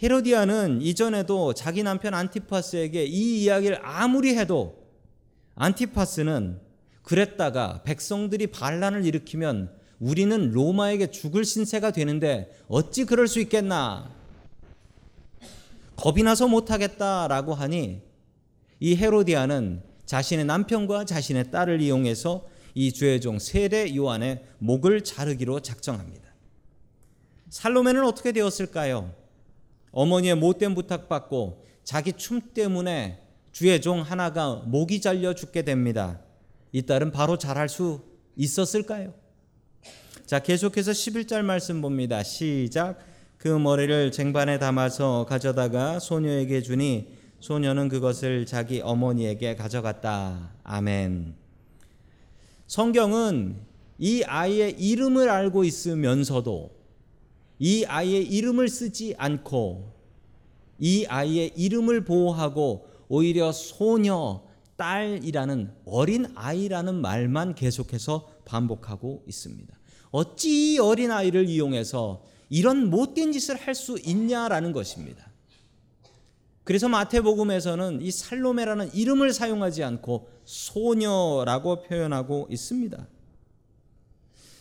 헤로디아는 0.02 0.82
이전에도 0.82 1.54
자기 1.54 1.82
남편 1.82 2.14
안티파스에게 2.14 3.04
이 3.04 3.42
이야기를 3.42 3.80
아무리 3.82 4.36
해도 4.36 4.84
안티파스는 5.56 6.60
그랬다가 7.02 7.82
백성들이 7.84 8.48
반란을 8.48 9.04
일으키면 9.04 9.70
우리는 10.00 10.50
로마에게 10.50 11.10
죽을 11.10 11.44
신세가 11.44 11.90
되는데 11.92 12.52
어찌 12.68 13.04
그럴 13.04 13.28
수 13.28 13.40
있겠나? 13.40 14.10
겁이 15.96 16.22
나서 16.22 16.48
못하겠다라고 16.48 17.54
하니 17.54 18.02
이 18.80 18.96
헤로디아는 18.96 19.82
자신의 20.06 20.44
남편과 20.44 21.04
자신의 21.04 21.50
딸을 21.50 21.80
이용해서 21.80 22.46
이 22.74 22.92
주의 22.92 23.20
종 23.20 23.38
세례 23.38 23.94
요한의 23.94 24.44
목을 24.58 25.02
자르기로 25.02 25.60
작정합니다. 25.60 26.24
살로메는 27.48 28.04
어떻게 28.04 28.32
되었을까요? 28.32 29.14
어머니의 29.92 30.34
못된 30.34 30.74
부탁받고 30.74 31.64
자기 31.84 32.12
춤 32.12 32.40
때문에 32.52 33.20
주의 33.52 33.80
종 33.80 34.00
하나가 34.00 34.56
목이 34.66 35.00
잘려 35.00 35.34
죽게 35.34 35.62
됩니다. 35.62 36.20
이 36.72 36.82
딸은 36.82 37.12
바로 37.12 37.38
잘할 37.38 37.68
수 37.68 38.02
있었을까요? 38.34 39.14
자, 40.26 40.40
계속해서 40.40 40.90
11절 40.90 41.42
말씀 41.42 41.80
봅니다. 41.80 42.22
시작. 42.24 42.98
그 43.38 43.48
머리를 43.48 44.10
쟁반에 44.10 44.58
담아서 44.58 45.26
가져다가 45.28 46.00
소녀에게 46.00 46.62
주니 46.62 47.08
소녀는 47.44 47.90
그것을 47.90 48.46
자기 48.46 48.80
어머니에게 48.80 49.54
가져갔다. 49.54 50.54
아멘. 50.62 51.34
성경은 52.66 53.56
이 53.98 54.22
아이의 54.22 54.80
이름을 54.80 55.28
알고 55.28 55.64
있으면서도 55.64 56.70
이 57.58 57.84
아이의 57.84 58.28
이름을 58.28 58.70
쓰지 58.70 59.14
않고 59.18 59.92
이 60.78 61.04
아이의 61.04 61.52
이름을 61.54 62.06
보호하고 62.06 62.88
오히려 63.08 63.52
소녀, 63.52 64.42
딸이라는 64.76 65.70
어린 65.84 66.24
아이라는 66.34 66.94
말만 66.94 67.56
계속해서 67.56 68.26
반복하고 68.46 69.22
있습니다. 69.28 69.78
어찌 70.12 70.78
어린 70.78 71.10
아이를 71.10 71.50
이용해서 71.50 72.24
이런 72.48 72.88
못된 72.88 73.32
짓을 73.32 73.56
할 73.56 73.74
수 73.74 73.98
있냐라는 74.02 74.72
것입니다. 74.72 75.33
그래서 76.64 76.88
마태복음에서는 76.88 78.00
이 78.00 78.11
살로메라는 78.11 78.94
이름을 78.94 79.33
사용하지 79.33 79.85
않고 79.85 80.28
소녀라고 80.44 81.83
표현하고 81.83 82.49
있습니다. 82.50 83.06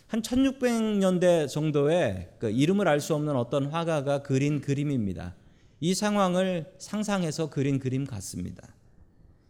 한 0.07 0.21
1600년대 0.21 1.49
정도의 1.49 2.29
그 2.39 2.51
이름을 2.51 2.87
알 2.87 2.99
수 2.99 3.15
없는 3.15 3.35
어떤 3.35 3.65
화가가 3.65 4.21
그린 4.21 4.61
그림입니다. 4.61 5.33
이 5.79 5.95
상황을 5.95 6.73
상상해서 6.77 7.49
그린 7.49 7.79
그림 7.79 8.05
같습니다. 8.05 8.75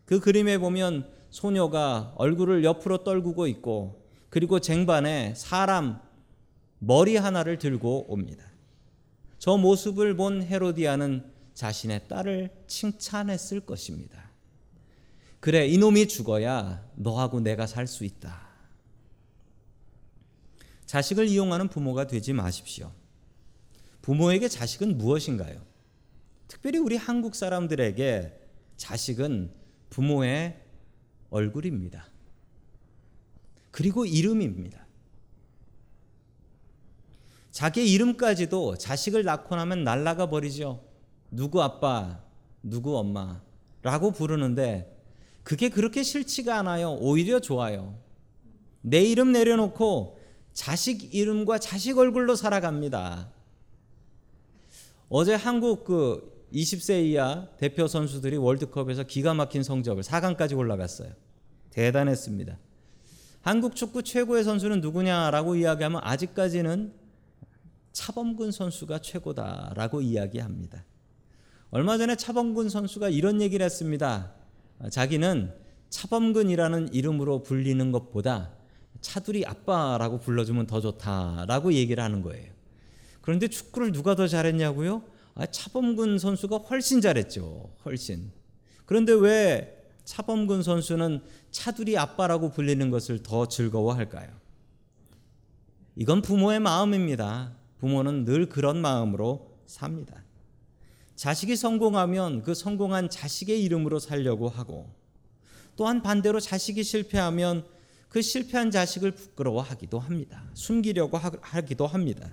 그 0.05 0.19
그림에 0.19 0.57
보면 0.59 1.09
소녀가 1.31 2.13
얼굴을 2.15 2.63
옆으로 2.63 3.03
떨구고 3.03 3.47
있고 3.47 4.03
그리고 4.29 4.59
쟁반에 4.59 5.33
사람 5.35 5.99
머리 6.79 7.17
하나를 7.17 7.57
들고 7.57 8.05
옵니다. 8.11 8.45
저 9.39 9.57
모습을 9.57 10.15
본 10.15 10.43
헤로디아는 10.43 11.32
자신의 11.53 12.07
딸을 12.07 12.49
칭찬했을 12.67 13.61
것입니다. 13.61 14.31
그래, 15.39 15.67
이놈이 15.67 16.07
죽어야 16.07 16.89
너하고 16.95 17.39
내가 17.41 17.67
살 17.67 17.87
수 17.87 18.05
있다. 18.05 18.47
자식을 20.85 21.27
이용하는 21.27 21.69
부모가 21.69 22.07
되지 22.07 22.33
마십시오. 22.33 22.91
부모에게 24.01 24.47
자식은 24.47 24.97
무엇인가요? 24.97 25.61
특별히 26.47 26.77
우리 26.77 26.97
한국 26.97 27.35
사람들에게 27.35 28.39
자식은 28.77 29.51
부모의 29.89 30.61
얼굴입니다. 31.29 32.07
그리고 33.71 34.05
이름입니다. 34.05 34.85
자기 37.51 37.91
이름까지도 37.91 38.77
자식을 38.77 39.23
낳고 39.23 39.55
나면 39.55 39.83
날라가 39.83 40.29
버리죠. 40.29 40.83
누구 41.33 41.63
아빠, 41.63 42.19
누구 42.61 42.97
엄마라고 42.97 44.11
부르는데 44.11 44.95
그게 45.43 45.69
그렇게 45.69 46.03
싫지가 46.03 46.57
않아요. 46.59 46.93
오히려 46.93 47.39
좋아요. 47.39 47.97
내 48.81 49.01
이름 49.01 49.31
내려놓고 49.31 50.19
자식 50.53 51.13
이름과 51.13 51.57
자식 51.57 51.97
얼굴로 51.97 52.35
살아갑니다. 52.35 53.31
어제 55.09 55.33
한국 55.33 55.83
그 55.83 56.47
20세 56.53 57.03
이하 57.03 57.47
대표 57.57 57.87
선수들이 57.87 58.37
월드컵에서 58.37 59.03
기가 59.03 59.33
막힌 59.33 59.63
성적을 59.63 60.03
4강까지 60.03 60.55
올라갔어요. 60.55 61.11
대단했습니다. 61.71 62.59
한국 63.41 63.75
축구 63.75 64.03
최고의 64.03 64.43
선수는 64.43 64.81
누구냐라고 64.81 65.55
이야기하면 65.55 65.99
아직까지는 66.03 66.93
차범근 67.91 68.51
선수가 68.51 68.99
최고다라고 68.99 70.01
이야기합니다. 70.01 70.85
얼마 71.75 71.97
전에 71.97 72.15
차범근 72.15 72.69
선수가 72.69 73.09
이런 73.09 73.41
얘기를 73.41 73.65
했습니다. 73.65 74.31
자기는 74.91 75.51
차범근이라는 75.89 76.93
이름으로 76.93 77.41
불리는 77.41 77.91
것보다 77.91 78.51
차두리 79.01 79.43
아빠라고 79.43 80.19
불러주면 80.19 80.67
더 80.67 80.81
좋다라고 80.81 81.73
얘기를 81.73 82.03
하는 82.03 82.21
거예요. 82.21 82.53
그런데 83.21 83.47
축구를 83.47 83.91
누가 83.91 84.13
더 84.15 84.27
잘했냐고요? 84.27 85.01
아, 85.33 85.47
차범근 85.47 86.19
선수가 86.19 86.57
훨씬 86.57 87.01
잘했죠. 87.01 87.73
훨씬. 87.85 88.31
그런데 88.85 89.11
왜 89.11 89.83
차범근 90.03 90.61
선수는 90.61 91.23
차두리 91.49 91.97
아빠라고 91.97 92.51
불리는 92.51 92.87
것을 92.91 93.23
더 93.23 93.47
즐거워할까요? 93.47 94.29
이건 95.95 96.21
부모의 96.21 96.59
마음입니다. 96.59 97.55
부모는 97.79 98.25
늘 98.25 98.47
그런 98.47 98.77
마음으로 98.77 99.57
삽니다. 99.65 100.23
자식이 101.15 101.55
성공하면 101.55 102.43
그 102.43 102.53
성공한 102.53 103.09
자식의 103.09 103.63
이름으로 103.63 103.99
살려고 103.99 104.49
하고 104.49 104.89
또한 105.75 106.01
반대로 106.01 106.39
자식이 106.39 106.83
실패하면 106.83 107.65
그 108.09 108.21
실패한 108.21 108.69
자식을 108.71 109.11
부끄러워하기도 109.11 109.99
합니다. 109.99 110.43
숨기려고 110.53 111.17
하기도 111.17 111.87
합니다. 111.87 112.29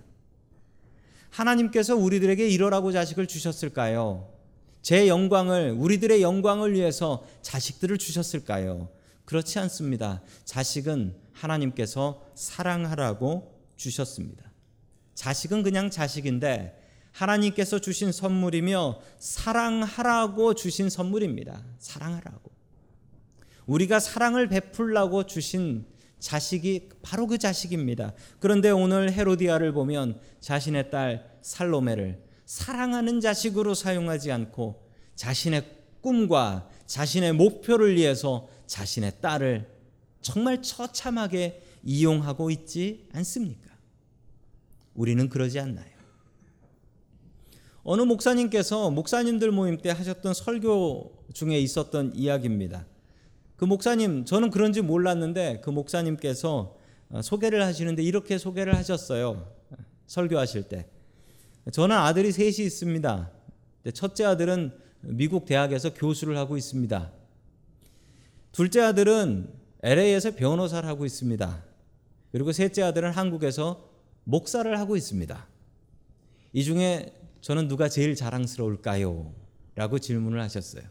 하나님께서 1.30 1.96
우리들에게 1.96 2.48
이러라고 2.48 2.92
자식을 2.92 3.26
주셨을까요? 3.26 4.30
제 4.82 5.08
영광을 5.08 5.72
우리들의 5.72 6.22
영광을 6.22 6.74
위해서 6.74 7.24
자식들을 7.42 7.98
주셨을까요? 7.98 8.88
그렇지 9.24 9.58
않습니다. 9.60 10.22
자식은 10.44 11.14
하나님께서 11.32 12.26
사랑하라고 12.34 13.58
주셨습니다. 13.76 14.50
자식은 15.14 15.62
그냥 15.62 15.90
자식인데 15.90 16.79
하나님께서 17.12 17.78
주신 17.78 18.12
선물이며 18.12 19.00
사랑하라고 19.18 20.54
주신 20.54 20.88
선물입니다. 20.88 21.62
사랑하라고. 21.78 22.50
우리가 23.66 24.00
사랑을 24.00 24.48
베풀라고 24.48 25.26
주신 25.26 25.86
자식이 26.18 26.90
바로 27.02 27.26
그 27.26 27.38
자식입니다. 27.38 28.12
그런데 28.38 28.70
오늘 28.70 29.12
헤로디아를 29.12 29.72
보면 29.72 30.20
자신의 30.40 30.90
딸 30.90 31.38
살로메를 31.42 32.22
사랑하는 32.44 33.20
자식으로 33.20 33.74
사용하지 33.74 34.32
않고 34.32 34.86
자신의 35.14 35.64
꿈과 36.02 36.68
자신의 36.86 37.32
목표를 37.34 37.94
위해서 37.94 38.48
자신의 38.66 39.20
딸을 39.20 39.68
정말 40.20 40.62
처참하게 40.62 41.62
이용하고 41.82 42.50
있지 42.50 43.08
않습니까? 43.12 43.70
우리는 44.94 45.28
그러지 45.28 45.58
않나요? 45.60 45.89
어느 47.82 48.02
목사님께서 48.02 48.90
목사님들 48.90 49.50
모임 49.52 49.78
때 49.78 49.90
하셨던 49.90 50.34
설교 50.34 51.24
중에 51.32 51.58
있었던 51.58 52.12
이야기입니다. 52.14 52.86
그 53.56 53.64
목사님 53.64 54.24
저는 54.24 54.50
그런지 54.50 54.80
몰랐는데 54.80 55.60
그 55.62 55.70
목사님께서 55.70 56.76
어, 57.10 57.22
소개를 57.22 57.62
하시는데 57.64 58.02
이렇게 58.02 58.38
소개를 58.38 58.76
하셨어요. 58.76 59.52
설교하실 60.06 60.64
때. 60.64 60.86
저는 61.72 61.96
아들이 61.96 62.32
셋이 62.32 62.66
있습니다. 62.66 63.30
첫째 63.94 64.24
아들은 64.24 64.72
미국 65.02 65.46
대학에서 65.46 65.94
교수를 65.94 66.36
하고 66.36 66.56
있습니다. 66.56 67.12
둘째 68.52 68.80
아들은 68.80 69.52
LA에서 69.82 70.32
변호사를 70.34 70.88
하고 70.88 71.04
있습니다. 71.06 71.64
그리고 72.32 72.52
셋째 72.52 72.82
아들은 72.82 73.12
한국에서 73.12 73.88
목사를 74.24 74.78
하고 74.78 74.96
있습니다. 74.96 75.46
이 76.52 76.64
중에 76.64 77.19
저는 77.40 77.68
누가 77.68 77.88
제일 77.88 78.14
자랑스러울까요? 78.14 79.32
라고 79.74 79.98
질문을 79.98 80.40
하셨어요. 80.40 80.82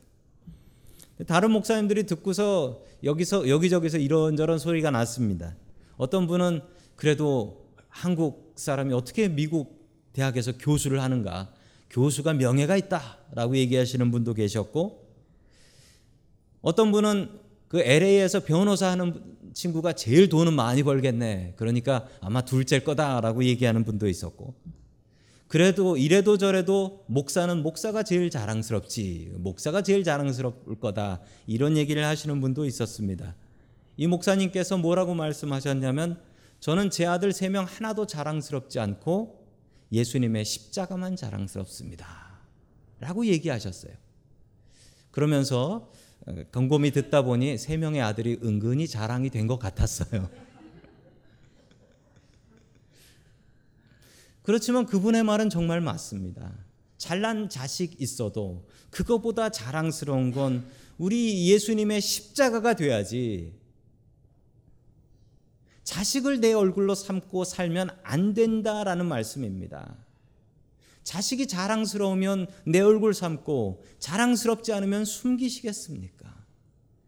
다른 1.27 1.51
목사님들이 1.51 2.05
듣고서 2.05 2.81
여기서 3.03 3.49
여기저기서 3.49 3.97
이런저런 3.97 4.57
소리가 4.57 4.89
났습니다. 4.89 5.55
어떤 5.97 6.27
분은 6.27 6.61
그래도 6.95 7.69
한국 7.89 8.53
사람이 8.55 8.93
어떻게 8.93 9.27
미국 9.27 9.87
대학에서 10.13 10.53
교수를 10.57 11.01
하는가? 11.01 11.53
교수가 11.89 12.33
명예가 12.33 12.77
있다라고 12.77 13.57
얘기하시는 13.57 14.11
분도 14.11 14.33
계셨고 14.33 15.07
어떤 16.61 16.91
분은 16.91 17.29
그 17.67 17.79
LA에서 17.81 18.41
변호사 18.41 18.89
하는 18.91 19.37
친구가 19.53 19.93
제일 19.93 20.29
돈은 20.29 20.53
많이 20.53 20.83
벌겠네. 20.83 21.53
그러니까 21.55 22.07
아마 22.21 22.43
둘째일 22.43 22.83
거다라고 22.83 23.43
얘기하는 23.43 23.83
분도 23.83 24.07
있었고. 24.07 24.55
그래도 25.49 25.97
이래도 25.97 26.37
저래도 26.37 27.03
목사는 27.07 27.63
목사가 27.63 28.03
제일 28.03 28.29
자랑스럽지. 28.29 29.33
목사가 29.37 29.81
제일 29.81 30.03
자랑스러울 30.03 30.79
거다. 30.79 31.21
이런 31.47 31.75
얘기를 31.75 32.05
하시는 32.05 32.39
분도 32.39 32.65
있었습니다. 32.65 33.35
이 33.97 34.05
목사님께서 34.05 34.77
뭐라고 34.77 35.15
말씀하셨냐면 35.15 36.21
저는 36.59 36.91
제 36.91 37.07
아들 37.07 37.33
세 37.33 37.49
명 37.49 37.65
하나도 37.65 38.05
자랑스럽지 38.05 38.79
않고 38.79 39.43
예수님의 39.91 40.45
십자가만 40.45 41.15
자랑스럽습니다. 41.15 42.05
라고 42.99 43.25
얘기하셨어요. 43.25 43.93
그러면서 45.09 45.91
곰곰이 46.53 46.91
듣다 46.91 47.23
보니 47.23 47.57
세 47.57 47.75
명의 47.75 48.01
아들이 48.01 48.37
은근히 48.43 48.87
자랑이 48.87 49.31
된 49.31 49.47
것 49.47 49.57
같았어요. 49.57 50.29
그렇지만 54.49 54.87
그분의 54.87 55.21
말은 55.21 55.51
정말 55.51 55.79
맞습니다. 55.79 56.51
잘난 56.97 57.49
자식 57.49 58.01
있어도 58.01 58.67
그것보다 58.89 59.49
자랑스러운 59.49 60.31
건 60.31 60.67
우리 60.97 61.51
예수님의 61.51 62.01
십자가가 62.01 62.73
돼야지. 62.73 63.53
자식을 65.83 66.39
내 66.39 66.53
얼굴로 66.53 66.95
삼고 66.95 67.43
살면 67.43 67.91
안 68.01 68.33
된다라는 68.33 69.05
말씀입니다. 69.05 69.95
자식이 71.03 71.45
자랑스러우면 71.45 72.47
내 72.65 72.79
얼굴 72.79 73.13
삼고 73.13 73.83
자랑스럽지 73.99 74.73
않으면 74.73 75.05
숨기시겠습니까? 75.05 76.27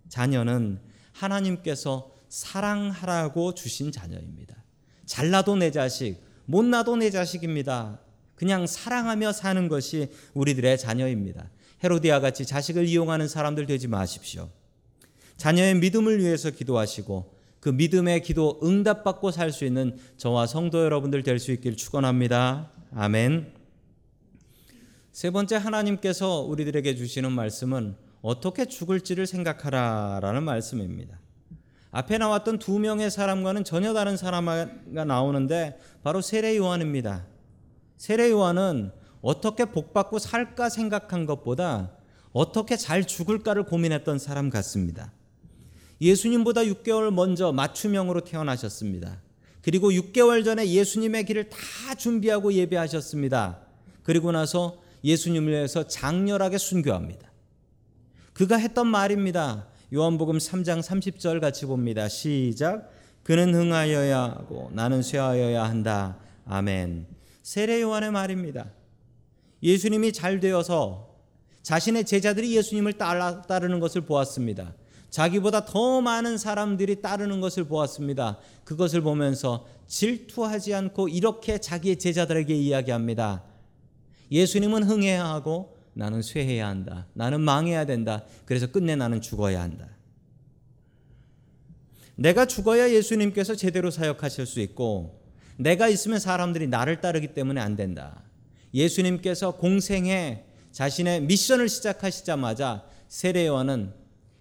자녀는 0.10 0.80
하나님께서 1.14 2.12
사랑하라고 2.30 3.56
주신 3.56 3.92
자녀입니다. 3.92 4.64
잘나도 5.08 5.56
내 5.56 5.72
자식, 5.72 6.30
못나도 6.46 6.98
내 6.98 7.10
자식입니다. 7.10 8.00
그냥 8.36 8.66
사랑하며 8.66 9.34
사는 9.34 9.68
것이 9.68 10.10
우리들의 10.34 10.78
자녀입니다. 10.78 11.50
헤로디아 11.84 12.20
같이 12.20 12.46
자식을 12.46 12.88
이용하는 12.88 13.28
사람들 13.28 13.66
되지 13.66 13.88
마십시오. 13.88 14.50
자녀의 15.38 15.76
믿음을 15.76 16.20
위해서 16.20 16.52
기도하시고 16.52 17.42
그 17.60 17.70
믿음의 17.70 18.24
기도 18.24 18.60
응답받고 18.64 19.32
살 19.32 19.52
수 19.52 19.66
있는 19.66 19.98
저와 20.18 20.48
성도 20.48 20.84
여러분들 20.84 21.24
될 21.24 21.40
수 21.40 21.52
있길 21.52 21.76
축원합니다. 21.76 22.72
아멘. 22.94 23.54
세 25.12 25.30
번째 25.30 25.58
하나님께서 25.58 26.42
우리들에게 26.42 26.96
주시는 26.96 27.32
말씀은 27.32 27.96
어떻게 28.22 28.66
죽을지를 28.66 29.28
생각하라라는 29.28 30.44
말씀입니다. 30.44 31.20
앞에 31.92 32.18
나왔던 32.18 32.60
두 32.60 32.80
명의 32.80 33.12
사람과는 33.12 33.64
전혀 33.66 33.94
다른 33.94 34.16
사람가 34.16 34.68
나오는데 35.06 35.78
바로 36.04 36.22
세례 36.22 36.56
요한입니다. 36.58 37.26
세례 37.98 38.32
요한은 38.32 38.92
어떻게 39.22 39.66
복받고 39.66 40.20
살까 40.20 40.70
생각한 40.70 41.26
것보다 41.26 41.92
어떻게 42.32 42.78
잘 42.78 43.06
죽을까를 43.06 43.64
고민했던 43.64 44.20
사람 44.20 44.50
같습니다. 44.50 45.12
예수님보다 46.00 46.62
6개월 46.62 47.12
먼저 47.14 47.52
맞춤형으로 47.52 48.22
태어나셨습니다. 48.22 49.22
그리고 49.62 49.92
6개월 49.92 50.44
전에 50.44 50.68
예수님의 50.68 51.26
길을 51.26 51.50
다 51.50 51.94
준비하고 51.96 52.54
예배하셨습니다. 52.54 53.60
그리고 54.02 54.32
나서 54.32 54.82
예수님을 55.04 55.52
위해서 55.52 55.88
장렬하게 55.88 56.58
순교합니다. 56.58 57.32
그가 58.34 58.58
했던 58.58 58.88
말입니다. 58.88 59.68
요한복음 59.94 60.38
3장 60.38 60.82
30절 60.82 61.42
같이 61.42 61.66
봅니다. 61.66 62.08
시작. 62.08 62.90
그는 63.24 63.54
흥하여야 63.54 64.22
하고 64.22 64.70
나는 64.72 65.02
쇠하여야 65.02 65.66
한다. 65.66 66.18
아멘. 66.46 67.08
세례 67.44 67.82
요한의 67.82 68.12
말입니다. 68.12 68.72
예수님이 69.62 70.14
잘 70.14 70.40
되어서 70.40 71.18
자신의 71.64 72.06
제자들이 72.06 72.56
예수님을 72.56 72.94
따라, 72.94 73.42
따르는 73.42 73.82
것을 73.82 74.02
보았습니다. 74.02 74.74
자기보다 75.10 75.66
더 75.66 76.00
많은 76.00 76.38
사람들이 76.38 77.02
따르는 77.02 77.42
것을 77.42 77.66
보았습니다. 77.66 78.40
그것을 78.64 79.02
보면서 79.02 79.68
질투하지 79.88 80.74
않고 80.74 81.10
이렇게 81.10 81.58
자기의 81.58 82.00
제자들에게 82.00 82.56
이야기합니다. 82.56 83.44
예수님은 84.32 84.84
흥해야 84.84 85.26
하고 85.26 85.81
나는 85.94 86.22
쇠해야 86.22 86.68
한다. 86.68 87.08
나는 87.14 87.42
망해야 87.42 87.86
된다. 87.86 88.24
그래서 88.46 88.68
끝내 88.68 88.96
나는 88.96 89.22
죽어야 89.22 89.62
한다. 89.62 89.88
내가 92.16 92.46
죽어야 92.46 92.92
예수님께서 92.92 93.56
제대로 93.56 93.90
사역하실 93.90 94.46
수 94.46 94.60
있고 94.60 95.22
내가 95.58 95.88
있으면 95.88 96.20
사람들이 96.20 96.68
나를 96.68 97.02
따르기 97.02 97.34
때문에 97.34 97.60
안 97.60 97.76
된다. 97.76 98.24
예수님께서 98.74 99.58
공생에 99.58 100.46
자신의 100.72 101.24
미션을 101.24 101.68
시작하시자마자 101.68 102.86
세례요한은 103.08 103.94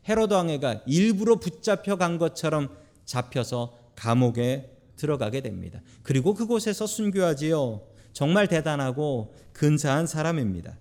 헤로드 0.08 0.34
왕회가 0.34 0.82
일부러 0.86 1.36
붙잡혀 1.36 1.96
간 1.96 2.18
것처럼 2.18 2.76
잡혀서 3.04 3.76
감옥에 3.96 4.70
들어가게 4.96 5.40
됩니다. 5.40 5.80
그리고 6.02 6.34
그곳에서 6.34 6.86
순교하지요. 6.86 7.82
정말 8.12 8.46
대단하고 8.46 9.34
근사한 9.52 10.06
사람입니다. 10.06 10.76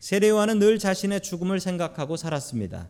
세례요한은 0.00 0.58
늘 0.58 0.78
자신의 0.78 1.20
죽음을 1.20 1.60
생각하고 1.60 2.16
살았습니다. 2.16 2.88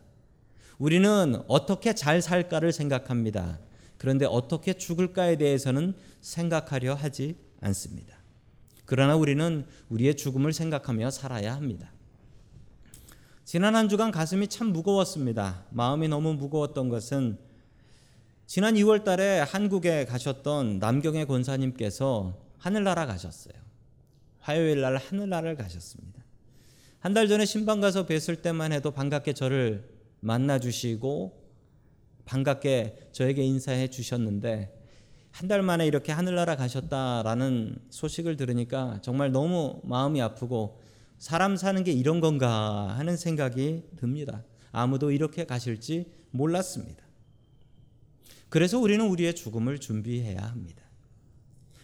우리는 0.79 1.43
어떻게 1.49 1.95
잘 1.95 2.23
살까를 2.23 2.73
생각합니다. 2.73 3.59
그런데 3.99 4.25
어떻게 4.25 4.73
죽을까에 4.73 5.37
대해서는 5.37 5.95
생각하려 6.21 6.95
하지 6.95 7.37
않습니다. 7.61 8.17
그러나 8.87 9.17
우리는 9.17 9.67
우리의 9.91 10.17
죽음을 10.17 10.53
생각하며 10.53 11.11
살아야 11.11 11.55
합니다. 11.55 11.93
지난 13.45 13.75
한 13.75 13.89
주간 13.89 14.11
가슴이 14.11 14.49
참 14.49 14.69
무거웠습니다. 14.69 15.65
마음이 15.71 16.09
너무 16.09 16.35
무거웠던 16.35 16.89
것은 16.89 17.39
지난 18.47 18.75
2월 18.75 19.05
달에 19.05 19.41
한국에 19.41 20.05
가셨던 20.05 20.79
남경의 20.79 21.27
권사님께서 21.27 22.39
하늘나라 22.59 23.07
가셨어요. 23.07 23.55
화요일 24.39 24.81
날 24.81 24.97
하늘나라를 24.97 25.57
가셨습니다. 25.57 26.20
한 27.01 27.15
달 27.15 27.29
전에 27.29 27.45
신방 27.47 27.81
가서 27.81 28.07
뵀을 28.07 28.43
때만 28.43 28.73
해도 28.73 28.91
반갑게 28.91 29.33
저를 29.33 29.89
만나 30.21 30.59
주시고 30.59 31.41
반갑게 32.27 33.09
저에게 33.13 33.43
인사해 33.43 33.89
주셨는데 33.89 34.77
한 35.33 35.49
달 35.49 35.63
만에 35.63 35.87
이렇게 35.87 36.13
하늘나라 36.13 36.57
가셨다라는 36.57 37.77
소식을 37.89 38.37
들으니까 38.37 38.99
정말 39.01 39.33
너무 39.33 39.81
마음이 39.85 40.21
아프고 40.21 40.81
사람 41.19 41.57
사는 41.57 41.83
게 41.85 41.93
이런 41.93 42.21
건가 42.21 42.95
하는 42.99 43.17
생각이 43.17 43.85
듭니다. 43.97 44.45
아무도 44.73 45.11
이렇게 45.11 45.47
가실지 45.47 46.13
몰랐습니다. 46.33 47.05
그래서 48.49 48.79
우리는 48.79 49.07
우리의 49.07 49.35
죽음을 49.35 49.79
준비해야 49.79 50.43
합니다. 50.43 50.83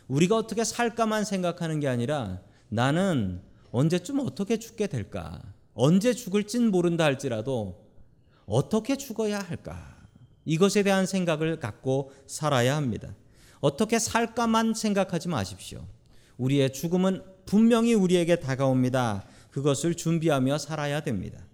우리가 0.08 0.36
어떻게 0.36 0.64
살까만 0.64 1.24
생각하는 1.24 1.80
게 1.80 1.88
아니라 1.88 2.42
나는 2.68 3.40
언제쯤 3.70 4.20
어떻게 4.20 4.58
죽게 4.58 4.86
될까? 4.86 5.42
언제 5.74 6.14
죽을진 6.14 6.70
모른다 6.70 7.04
할지라도 7.04 7.84
어떻게 8.46 8.96
죽어야 8.96 9.40
할까? 9.40 9.96
이것에 10.44 10.82
대한 10.82 11.06
생각을 11.06 11.58
갖고 11.58 12.12
살아야 12.26 12.76
합니다. 12.76 13.14
어떻게 13.60 13.98
살까만 13.98 14.74
생각하지 14.74 15.28
마십시오. 15.28 15.84
우리의 16.38 16.72
죽음은 16.72 17.22
분명히 17.44 17.94
우리에게 17.94 18.40
다가옵니다. 18.40 19.26
그것을 19.50 19.94
준비하며 19.94 20.58
살아야 20.58 21.00
됩니다. 21.00 21.44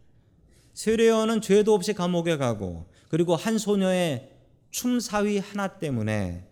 세례요한은 0.74 1.40
죄도 1.40 1.74
없이 1.74 1.92
감옥에 1.92 2.36
가고 2.36 2.86
그리고 3.08 3.36
한 3.36 3.58
소녀의 3.58 4.30
춤사위 4.70 5.38
하나 5.38 5.68
때문에 5.78 6.46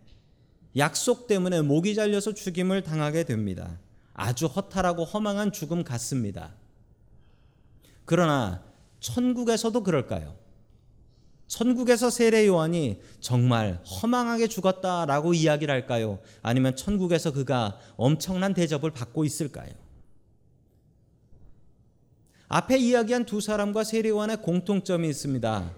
약속 0.76 1.26
때문에 1.26 1.62
목이 1.62 1.94
잘려서 1.94 2.32
죽임을 2.34 2.82
당하게 2.82 3.24
됩니다. 3.24 3.78
아주 4.20 4.44
허탈하고 4.46 5.04
허망한 5.04 5.50
죽음 5.50 5.82
같습니다. 5.82 6.52
그러나 8.04 8.62
천국에서도 9.00 9.82
그럴까요? 9.82 10.36
천국에서 11.46 12.10
세례 12.10 12.46
요한이 12.46 13.00
정말 13.20 13.82
허망하게 13.84 14.46
죽었다라고 14.48 15.32
이야기를 15.32 15.72
할까요? 15.72 16.18
아니면 16.42 16.76
천국에서 16.76 17.32
그가 17.32 17.78
엄청난 17.96 18.52
대접을 18.52 18.90
받고 18.90 19.24
있을까요? 19.24 19.72
앞에 22.48 22.76
이야기한 22.78 23.24
두 23.24 23.40
사람과 23.40 23.84
세례 23.84 24.10
요한의 24.10 24.42
공통점이 24.42 25.08
있습니다. 25.08 25.72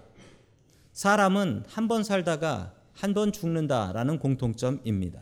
사람은 0.91 1.63
한 1.67 1.87
번 1.87 2.03
살다가 2.03 2.73
한 2.93 3.13
번 3.13 3.31
죽는다라는 3.31 4.19
공통점입니다. 4.19 5.21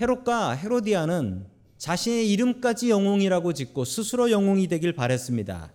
헤롯과 0.00 0.52
헤로디아는 0.52 1.46
자신의 1.78 2.30
이름까지 2.32 2.90
영웅이라고 2.90 3.52
짓고 3.52 3.84
스스로 3.84 4.30
영웅이 4.30 4.68
되길 4.68 4.94
바랬습니다. 4.94 5.72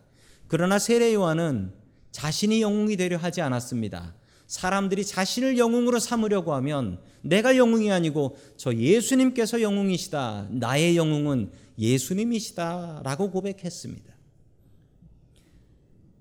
그러나 0.48 0.80
세례 0.80 1.14
요한은 1.14 1.74
자신이 2.12 2.62
영웅이 2.62 2.98
되려 2.98 3.18
하지 3.18 3.42
않았습니다. 3.42 4.16
사람들이 4.48 5.06
자신을 5.06 5.60
영웅으로 5.60 6.00
삼으려고 6.00 6.56
하면 6.56 7.00
내가 7.22 7.56
영웅이 7.56 7.92
아니고 7.92 8.36
저 8.58 8.74
예수님께서 8.74 9.62
영웅이시다. 9.62 10.48
나의 10.50 10.98
영웅은 10.98 11.52
예수님이시다. 11.78 13.02
라고 13.04 13.30
고백했습니다. 13.30 14.12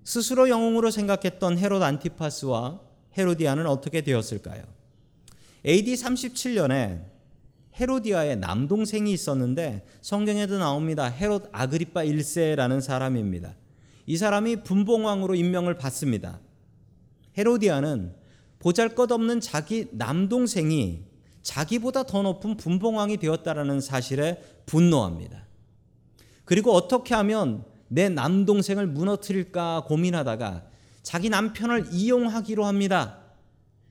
스스로 0.03 0.49
영웅으로 0.49 0.91
생각했던 0.91 1.57
헤롯 1.57 1.81
안티파스와 1.81 2.81
헤로디아는 3.17 3.65
어떻게 3.65 4.01
되었을까요? 4.01 4.63
AD 5.65 5.93
37년에 5.93 7.18
헤로디아의 7.79 8.37
남동생이 8.37 9.11
있었는데 9.13 9.85
성경에도 10.01 10.57
나옵니다. 10.57 11.05
헤롯 11.05 11.49
아그리파 11.51 12.03
1세라는 12.03 12.81
사람입니다. 12.81 13.55
이 14.05 14.17
사람이 14.17 14.63
분봉왕으로 14.63 15.35
임명을 15.35 15.77
받습니다. 15.77 16.39
헤로디아는 17.37 18.15
보잘것없는 18.59 19.39
자기 19.39 19.87
남동생이 19.91 21.05
자기보다 21.41 22.03
더 22.03 22.21
높은 22.21 22.57
분봉왕이 22.57 23.17
되었다라는 23.17 23.79
사실에 23.79 24.41
분노합니다. 24.65 25.47
그리고 26.43 26.73
어떻게 26.73 27.15
하면 27.15 27.63
내 27.87 28.09
남동생을 28.09 28.87
무너뜨릴까 28.87 29.85
고민하다가 29.87 30.65
자기 31.01 31.29
남편을 31.29 31.87
이용하기로 31.91 32.65
합니다. 32.65 33.19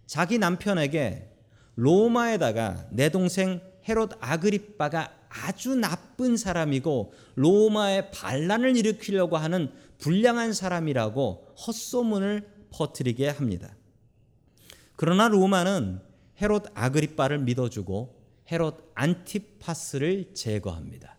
자기 0.07 0.38
남편에게 0.38 1.31
로마에다가 1.77 2.87
내 2.90 3.09
동생 3.09 3.61
헤롯 3.88 4.12
아그리빠가 4.20 5.14
아주 5.29 5.74
나쁜 5.74 6.37
사람이고 6.37 7.12
로마에 7.37 8.11
반란을 8.11 8.77
일으키려고 8.77 9.37
하는 9.37 9.70
불량한 9.98 10.53
사람이라고 10.53 11.55
헛소문을 11.66 12.48
퍼뜨리게 12.70 13.29
합니다. 13.29 13.74
그러나 14.96 15.29
로마는 15.29 16.01
헤롯 16.40 16.66
아그리빠를 16.74 17.38
믿어주고 17.40 18.16
헤롯 18.51 18.92
안티파스를 18.94 20.35
제거합니다. 20.35 21.16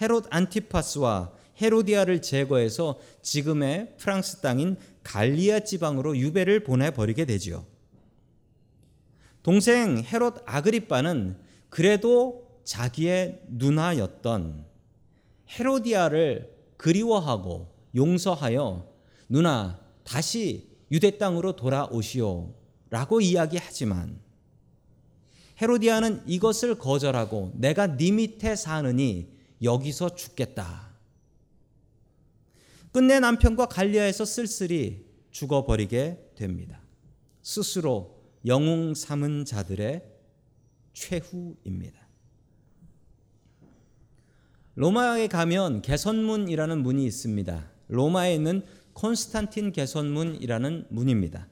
헤롯 0.00 0.26
안티파스와 0.30 1.32
헤로디아를 1.60 2.20
제거해서 2.20 2.98
지금의 3.22 3.94
프랑스 3.96 4.40
땅인 4.40 4.76
갈리아 5.02 5.60
지방으로 5.60 6.16
유배를 6.16 6.64
보내버리게 6.64 7.24
되지요. 7.24 7.64
동생 9.42 10.02
헤롯 10.04 10.42
아그리빠는 10.44 11.38
그래도 11.76 12.48
자기의 12.64 13.42
누나였던 13.48 14.64
헤로디아를 15.50 16.50
그리워하고 16.78 17.70
용서하여 17.94 18.90
누나 19.28 19.78
다시 20.02 20.70
유대 20.90 21.18
땅으로 21.18 21.54
돌아오시오 21.54 22.54
라고 22.88 23.20
이야기하지만 23.20 24.18
헤로디아는 25.60 26.22
이것을 26.26 26.78
거절하고 26.78 27.52
내가 27.56 27.98
네 27.98 28.10
밑에 28.10 28.56
사느니 28.56 29.28
여기서 29.62 30.14
죽겠다. 30.14 30.94
끝내 32.90 33.20
남편과 33.20 33.66
갈리아에서 33.66 34.24
쓸쓸히 34.24 35.04
죽어버리게 35.30 36.30
됩니다. 36.36 36.80
스스로 37.42 38.18
영웅 38.46 38.94
삼은 38.94 39.44
자들의 39.44 40.15
최후입니다. 40.96 42.06
로마에 44.76 45.28
가면 45.28 45.82
개선문이라는 45.82 46.82
문이 46.82 47.04
있습니다. 47.04 47.70
로마에 47.88 48.34
있는 48.34 48.64
콘스탄틴 48.94 49.72
개선문이라는 49.72 50.86
문입니다. 50.88 51.48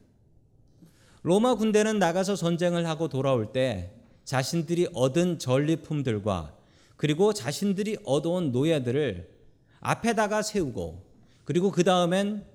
로마 1.22 1.54
군대는 1.54 1.98
나가서 1.98 2.36
전쟁을 2.36 2.86
하고 2.86 3.08
돌아올 3.08 3.52
때 3.52 3.92
자신들이 4.24 4.88
얻은 4.94 5.38
전리품들과 5.38 6.56
그리고 6.96 7.34
자신들이 7.34 7.98
얻어온 8.04 8.50
노예들을 8.50 9.30
앞에다가 9.80 10.40
세우고 10.40 11.04
그리고 11.44 11.70
그 11.70 11.84
다음엔 11.84 12.46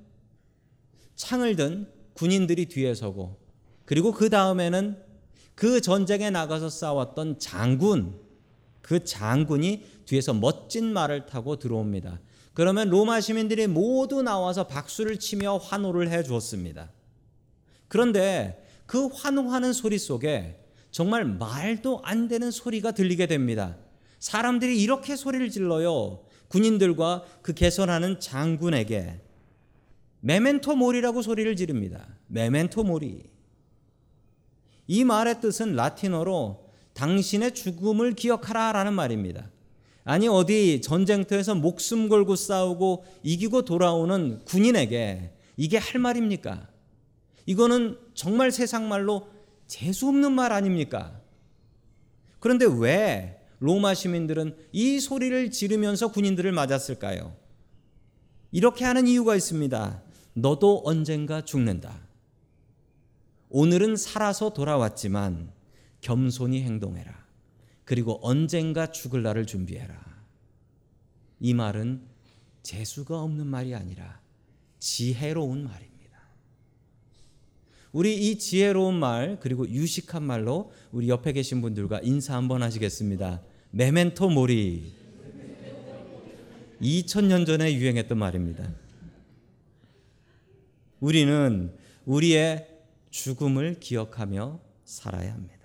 창을 1.16 1.56
든 1.56 1.88
군인들이 2.14 2.66
뒤에 2.66 2.96
서고 2.96 3.40
그리고 3.86 4.12
그 4.12 4.30
다음에는 4.30 5.09
그 5.60 5.82
전쟁에 5.82 6.30
나가서 6.30 6.70
싸웠던 6.70 7.38
장군 7.38 8.18
그 8.82 9.04
장군이 9.04 9.84
뒤에서 10.06 10.34
멋진 10.34 10.94
말을 10.94 11.26
타고 11.26 11.60
들어옵니다. 11.60 12.22
그러면 12.54 12.90
로마 12.90 13.20
시민들이 13.20 13.68
모두 13.68 14.22
나와서 14.22 14.68
박수를 14.68 15.20
치며 15.20 15.58
환호를 15.58 16.12
해 16.12 16.24
주었습니다. 16.24 16.90
그런데 17.90 18.66
그 18.86 19.08
환호하는 19.08 19.74
소리 19.74 20.00
속에 20.00 20.64
정말 20.92 21.26
말도 21.26 22.04
안 22.06 22.30
되는 22.30 22.52
소리가 22.52 22.92
들리게 22.94 23.26
됩니다. 23.26 23.76
사람들이 24.20 24.82
이렇게 24.82 25.18
소리를 25.18 25.50
질러요. 25.50 26.24
군인들과 26.48 27.26
그 27.42 27.54
개선하는 27.54 28.22
장군에게 28.22 29.20
메멘토 30.22 30.78
모리라고 30.78 31.22
소리를 31.22 31.54
지릅니다. 31.58 32.08
메멘토 32.28 32.86
모리. 32.86 33.39
이 34.90 35.04
말의 35.04 35.40
뜻은 35.40 35.76
라틴어로 35.76 36.66
당신의 36.94 37.54
죽음을 37.54 38.16
기억하라 38.16 38.72
라는 38.72 38.94
말입니다. 38.94 39.52
아니, 40.04 40.28
어디 40.28 40.82
전쟁터에서 40.82 41.54
목숨 41.54 42.10
걸고 42.10 42.36
싸우고 42.36 43.06
이기고 43.22 43.66
돌아오는 43.66 44.44
군인에게 44.46 45.32
이게 45.58 45.78
할 45.78 46.02
말입니까? 46.02 46.68
이거는 47.46 48.00
정말 48.16 48.52
세상 48.52 48.90
말로 48.90 49.28
재수없는 49.68 50.32
말 50.32 50.52
아닙니까? 50.52 51.22
그런데 52.40 52.66
왜 52.66 53.40
로마 53.60 53.94
시민들은 53.94 54.58
이 54.72 55.00
소리를 55.00 55.52
지르면서 55.52 56.12
군인들을 56.12 56.52
맞았을까요? 56.52 57.36
이렇게 58.52 58.86
하는 58.86 59.06
이유가 59.06 59.36
있습니다. 59.36 60.02
너도 60.34 60.82
언젠가 60.84 61.46
죽는다. 61.46 62.09
오늘은 63.50 63.96
살아서 63.96 64.54
돌아왔지만 64.54 65.52
겸손히 66.02 66.62
행동해라. 66.62 67.18
그리고 67.84 68.20
언젠가 68.22 68.92
죽을 68.92 69.24
날을 69.24 69.46
준비해라. 69.46 70.00
이 71.40 71.54
말은 71.54 72.02
재수가 72.62 73.20
없는 73.22 73.48
말이 73.48 73.74
아니라 73.74 74.20
지혜로운 74.78 75.64
말입니다. 75.64 75.90
우리 77.92 78.16
이 78.16 78.38
지혜로운 78.38 78.94
말 79.00 79.40
그리고 79.40 79.68
유식한 79.68 80.24
말로 80.24 80.72
우리 80.92 81.10
옆에 81.10 81.34
계신 81.34 81.62
분들과 81.62 82.02
인사 82.04 82.36
한번 82.36 82.62
하시겠습니다. 82.62 83.42
메멘토 83.72 84.30
모리. 84.30 84.94
2000년 86.82 87.46
전에 87.46 87.74
유행했던 87.74 88.18
말입니다. 88.18 88.72
우리는 91.00 91.74
우리의 92.06 92.69
죽음을 93.10 93.80
기억하며 93.80 94.60
살아야 94.84 95.34
합니다. 95.34 95.60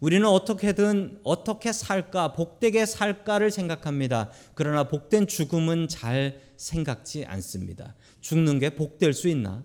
우리는 0.00 0.26
어떻게든 0.26 1.20
어떻게 1.24 1.72
살까, 1.72 2.34
복되게 2.34 2.84
살까를 2.84 3.50
생각합니다. 3.50 4.30
그러나 4.54 4.84
복된 4.84 5.26
죽음은 5.26 5.88
잘 5.88 6.40
생각지 6.56 7.24
않습니다. 7.24 7.94
죽는 8.20 8.58
게 8.58 8.74
복될 8.74 9.14
수 9.14 9.28
있나? 9.28 9.64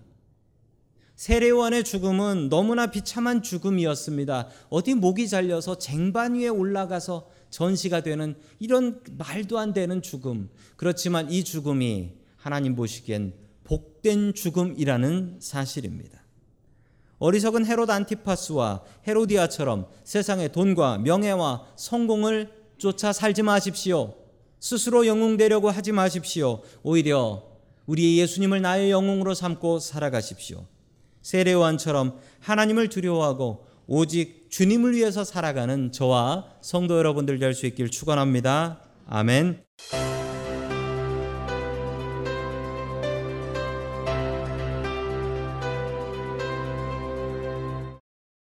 세례원의 1.16 1.84
죽음은 1.84 2.48
너무나 2.48 2.86
비참한 2.86 3.42
죽음이었습니다. 3.42 4.48
어디 4.70 4.94
목이 4.94 5.28
잘려서 5.28 5.76
쟁반 5.76 6.34
위에 6.34 6.48
올라가서 6.48 7.28
전시가 7.50 8.00
되는 8.00 8.34
이런 8.58 9.02
말도 9.18 9.58
안 9.58 9.74
되는 9.74 10.00
죽음. 10.00 10.48
그렇지만 10.76 11.30
이 11.30 11.44
죽음이 11.44 12.14
하나님 12.36 12.74
보시기엔 12.74 13.34
복된 13.64 14.32
죽음이라는 14.32 15.40
사실입니다. 15.40 16.19
어리석은 17.20 17.66
헤롯 17.66 17.88
안티파스와 17.90 18.82
헤로디아처럼 19.06 19.86
세상의 20.04 20.52
돈과 20.52 20.98
명예와 20.98 21.66
성공을 21.76 22.50
쫓아 22.78 23.12
살지 23.12 23.42
마십시오. 23.42 24.14
스스로 24.58 25.06
영웅 25.06 25.36
되려고 25.36 25.70
하지 25.70 25.92
마십시오. 25.92 26.62
오히려 26.82 27.44
우리 27.86 28.18
예수님을 28.18 28.62
나의 28.62 28.90
영웅으로 28.90 29.34
삼고 29.34 29.78
살아가십시오. 29.80 30.64
세례요한처럼 31.22 32.18
하나님을 32.40 32.88
두려워하고 32.88 33.66
오직 33.86 34.48
주님을 34.50 34.94
위해서 34.94 35.22
살아가는 35.24 35.92
저와 35.92 36.46
성도 36.62 36.96
여러분들 36.96 37.38
될 37.38 37.52
수 37.54 37.66
있길 37.66 37.90
축원합니다. 37.90 38.80
아멘. 39.06 40.09